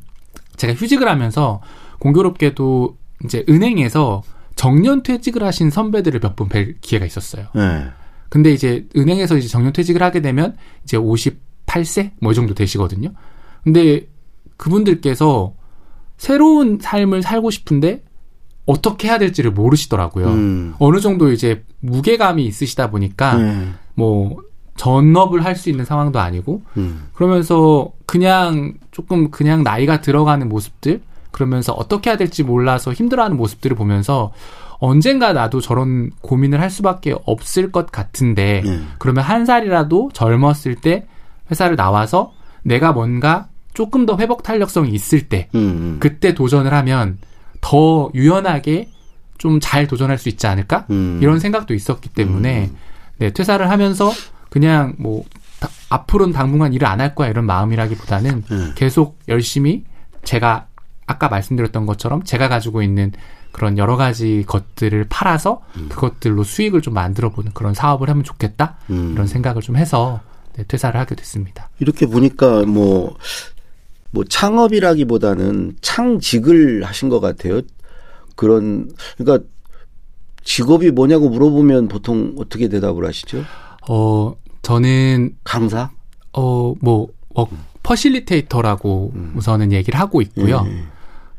제가 0.56 0.72
휴직을 0.74 1.06
하면서 1.08 1.60
공교롭게도 1.98 2.96
이제 3.24 3.44
은행에서 3.48 4.22
정년 4.56 5.02
퇴직을 5.02 5.42
하신 5.42 5.70
선배들을 5.70 6.20
몇 6.20 6.34
분 6.34 6.48
뵐 6.48 6.76
기회가 6.80 7.04
있었어요. 7.06 7.46
예. 7.56 7.84
근데 8.30 8.50
이제 8.52 8.86
은행에서 8.96 9.36
이제 9.36 9.48
정년 9.48 9.72
퇴직을 9.72 10.02
하게 10.02 10.20
되면 10.20 10.56
이제 10.84 10.96
58세 10.96 12.12
뭐 12.20 12.32
이 12.32 12.34
정도 12.34 12.54
되시거든요. 12.54 13.10
근데 13.64 14.06
그분들께서 14.58 15.54
새로운 16.18 16.78
삶을 16.80 17.22
살고 17.22 17.50
싶은데 17.50 18.02
어떻게 18.66 19.08
해야 19.08 19.16
될지를 19.18 19.52
모르시더라고요. 19.52 20.26
음. 20.26 20.74
어느 20.78 21.00
정도 21.00 21.32
이제 21.32 21.64
무게감이 21.80 22.44
있으시다 22.44 22.90
보니까 22.90 23.40
예. 23.40 23.68
뭐 23.94 24.36
전업을 24.76 25.44
할 25.44 25.56
수 25.56 25.70
있는 25.70 25.84
상황도 25.86 26.20
아니고 26.20 26.62
음. 26.76 27.08
그러면서 27.14 27.90
그냥 28.04 28.74
조금 28.90 29.30
그냥 29.30 29.62
나이가 29.62 30.00
들어가는 30.02 30.46
모습들 30.48 31.00
그러면서 31.30 31.72
어떻게 31.72 32.10
해야 32.10 32.16
될지 32.16 32.42
몰라서 32.42 32.92
힘들어하는 32.92 33.36
모습들을 33.36 33.76
보면서 33.76 34.32
언젠가 34.80 35.32
나도 35.32 35.60
저런 35.60 36.10
고민을 36.20 36.60
할 36.60 36.70
수밖에 36.70 37.14
없을 37.24 37.72
것 37.72 37.90
같은데 37.90 38.62
예. 38.66 38.80
그러면 38.98 39.24
한 39.24 39.46
살이라도 39.46 40.10
젊었을 40.12 40.76
때 40.76 41.06
회사를 41.50 41.76
나와서 41.76 42.32
내가 42.62 42.92
뭔가 42.92 43.48
조금 43.78 44.06
더 44.06 44.16
회복 44.18 44.42
탄력성이 44.42 44.90
있을 44.90 45.28
때 45.28 45.48
음, 45.54 45.58
음. 45.60 45.96
그때 46.00 46.34
도전을 46.34 46.74
하면 46.74 47.18
더 47.60 48.10
유연하게 48.12 48.88
좀 49.38 49.60
잘 49.60 49.86
도전할 49.86 50.18
수 50.18 50.28
있지 50.28 50.48
않을까? 50.48 50.86
음. 50.90 51.20
이런 51.22 51.38
생각도 51.38 51.74
있었기 51.74 52.08
때문에 52.08 52.72
네, 53.18 53.30
퇴사를 53.30 53.70
하면서 53.70 54.10
그냥 54.50 54.96
뭐 54.98 55.22
다- 55.60 55.68
앞으로는 55.90 56.32
당분간 56.32 56.72
일을 56.72 56.88
안 56.88 57.00
할 57.00 57.14
거야 57.14 57.28
이런 57.28 57.46
마음이라기보다는 57.46 58.42
음. 58.50 58.72
계속 58.74 59.16
열심히 59.28 59.84
제가 60.24 60.66
아까 61.06 61.28
말씀드렸던 61.28 61.86
것처럼 61.86 62.24
제가 62.24 62.48
가지고 62.48 62.82
있는 62.82 63.12
그런 63.52 63.78
여러 63.78 63.96
가지 63.96 64.42
것들을 64.44 65.06
팔아서 65.08 65.62
음. 65.76 65.86
그것들로 65.88 66.42
수익을 66.42 66.82
좀 66.82 66.94
만들어 66.94 67.30
보는 67.30 67.52
그런 67.54 67.74
사업을 67.74 68.10
하면 68.10 68.24
좋겠다 68.24 68.74
음. 68.90 69.12
이런 69.14 69.28
생각을 69.28 69.62
좀 69.62 69.76
해서 69.76 70.18
네, 70.56 70.64
퇴사를 70.66 70.98
하게 70.98 71.14
됐습니다. 71.14 71.70
이렇게 71.78 72.06
보니까 72.06 72.64
뭐, 72.66 73.16
뭐 74.10 74.24
창업이라기보다는 74.24 75.76
창직을 75.80 76.82
하신 76.84 77.08
것 77.08 77.20
같아요. 77.20 77.60
그런, 78.36 78.90
그러니까 79.16 79.46
직업이 80.42 80.90
뭐냐고 80.90 81.28
물어보면 81.28 81.88
보통 81.88 82.34
어떻게 82.38 82.68
대답을 82.68 83.04
하시죠? 83.06 83.44
어 83.88 84.34
저는 84.62 85.36
강사? 85.44 85.90
어 86.32 86.57
뭐 86.57 87.08
facilitator라고 87.82 89.12
우선은 89.34 89.72
얘기를 89.72 89.98
하고 89.98 90.22
있고요. 90.22 90.64
예. 90.66 90.84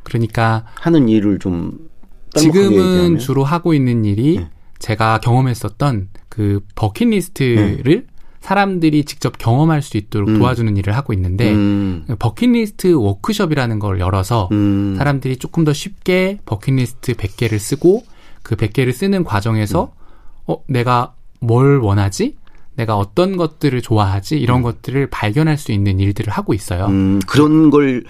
그러니까 0.03 0.65
하는 0.75 1.09
일을 1.09 1.39
좀 1.39 1.89
지금은? 2.35 3.17
주로 3.17 3.43
하고 3.43 3.73
있는 3.73 4.05
일이 4.05 4.37
네. 4.37 4.49
제가 4.79 5.19
경험했었던 5.19 6.09
그 6.29 6.61
버킷리스트를 6.75 8.07
사람들이 8.49 9.05
직접 9.05 9.37
경험할 9.37 9.81
수 9.81 9.97
있도록 9.97 10.29
음. 10.29 10.39
도와주는 10.39 10.75
일을 10.77 10.95
하고 10.95 11.13
있는데 11.13 11.53
음, 11.53 12.05
버킷리스트 12.17 12.93
워크숍이라는 12.93 13.79
걸 13.79 13.99
열어서 13.99 14.49
음, 14.51 14.95
사람들이 14.97 15.37
조금 15.37 15.63
더 15.63 15.71
쉽게 15.71 16.39
버킷리스트 16.45 17.13
100개를 17.13 17.59
쓰고 17.59 18.03
그 18.41 18.55
100개를 18.55 18.91
쓰는 18.91 19.23
과정에서 19.23 19.93
음. 19.93 20.43
어 20.47 20.63
내가 20.67 21.13
뭘 21.39 21.77
원하지? 21.77 22.37
내가 22.75 22.97
어떤 22.97 23.37
것들을 23.37 23.81
좋아하지? 23.81 24.39
이런 24.39 24.61
것들을 24.61 25.07
발견할 25.07 25.57
수 25.57 25.71
있는 25.71 25.99
일들을 25.99 26.31
하고 26.31 26.53
있어요. 26.53 26.87
음, 26.87 27.19
그런 27.27 27.69
걸 27.69 28.03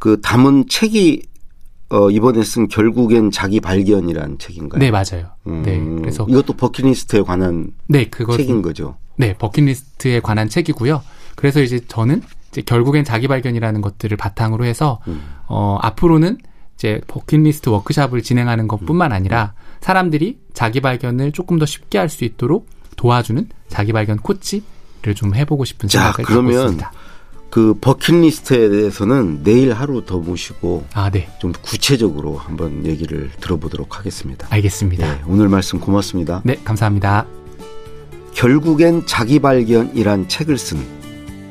그 0.00 0.20
담은 0.20 0.66
책이 0.68 1.22
어, 1.90 2.10
이번에 2.10 2.42
쓴 2.42 2.68
결국엔 2.68 3.30
자기 3.30 3.60
발견이라는 3.60 4.38
책인가요? 4.38 4.78
네, 4.78 4.90
맞아요. 4.90 5.32
음, 5.46 5.62
네. 5.64 5.78
그래서 6.00 6.24
이것도 6.28 6.54
버킷리스트에 6.54 7.22
관한 7.22 7.72
네, 7.88 8.08
책인 8.10 8.62
거죠. 8.62 8.96
네, 9.20 9.34
버킷리스트에 9.34 10.20
관한 10.20 10.48
책이고요. 10.48 11.02
그래서 11.36 11.60
이제 11.60 11.78
저는 11.86 12.22
이제 12.50 12.62
결국엔 12.62 13.04
자기 13.04 13.28
발견이라는 13.28 13.80
것들을 13.82 14.16
바탕으로 14.16 14.64
해서 14.64 15.00
음. 15.08 15.20
어 15.46 15.78
앞으로는 15.82 16.38
이제 16.74 17.00
버킷리스트 17.06 17.68
워크샵을 17.68 18.22
진행하는 18.22 18.66
것뿐만 18.66 19.12
아니라 19.12 19.52
사람들이 19.82 20.38
자기 20.54 20.80
발견을 20.80 21.32
조금 21.32 21.58
더 21.58 21.66
쉽게 21.66 21.98
할 21.98 22.08
수 22.08 22.24
있도록 22.24 22.66
도와주는 22.96 23.48
자기 23.68 23.92
발견 23.92 24.16
코치를 24.16 25.14
좀 25.14 25.34
해보고 25.34 25.64
싶은 25.66 25.88
자, 25.88 25.98
생각을 25.98 26.12
갖고 26.14 26.32
그러면 26.32 26.52
있습니다. 26.54 26.92
그 27.50 27.74
버킷리스트에 27.80 28.68
대해서는 28.70 29.42
내일 29.42 29.72
하루 29.74 30.04
더 30.06 30.18
모시고 30.18 30.86
아, 30.94 31.10
네, 31.10 31.28
좀 31.40 31.52
구체적으로 31.60 32.36
한번 32.38 32.86
얘기를 32.86 33.30
들어보도록 33.40 33.98
하겠습니다. 33.98 34.46
알겠습니다. 34.50 35.06
네, 35.06 35.20
오늘 35.26 35.48
말씀 35.48 35.78
고맙습니다. 35.80 36.40
네, 36.44 36.56
감사합니다. 36.64 37.39
결국엔 38.34 39.06
자기 39.06 39.38
발견이란 39.38 40.28
책을 40.28 40.56
쓴 40.56 40.78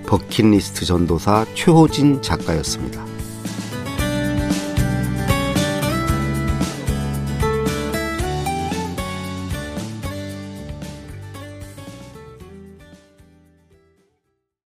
버킷리스트 0.06 0.86
전도사 0.86 1.46
최호진 1.54 2.22
작가였습니다. 2.22 3.09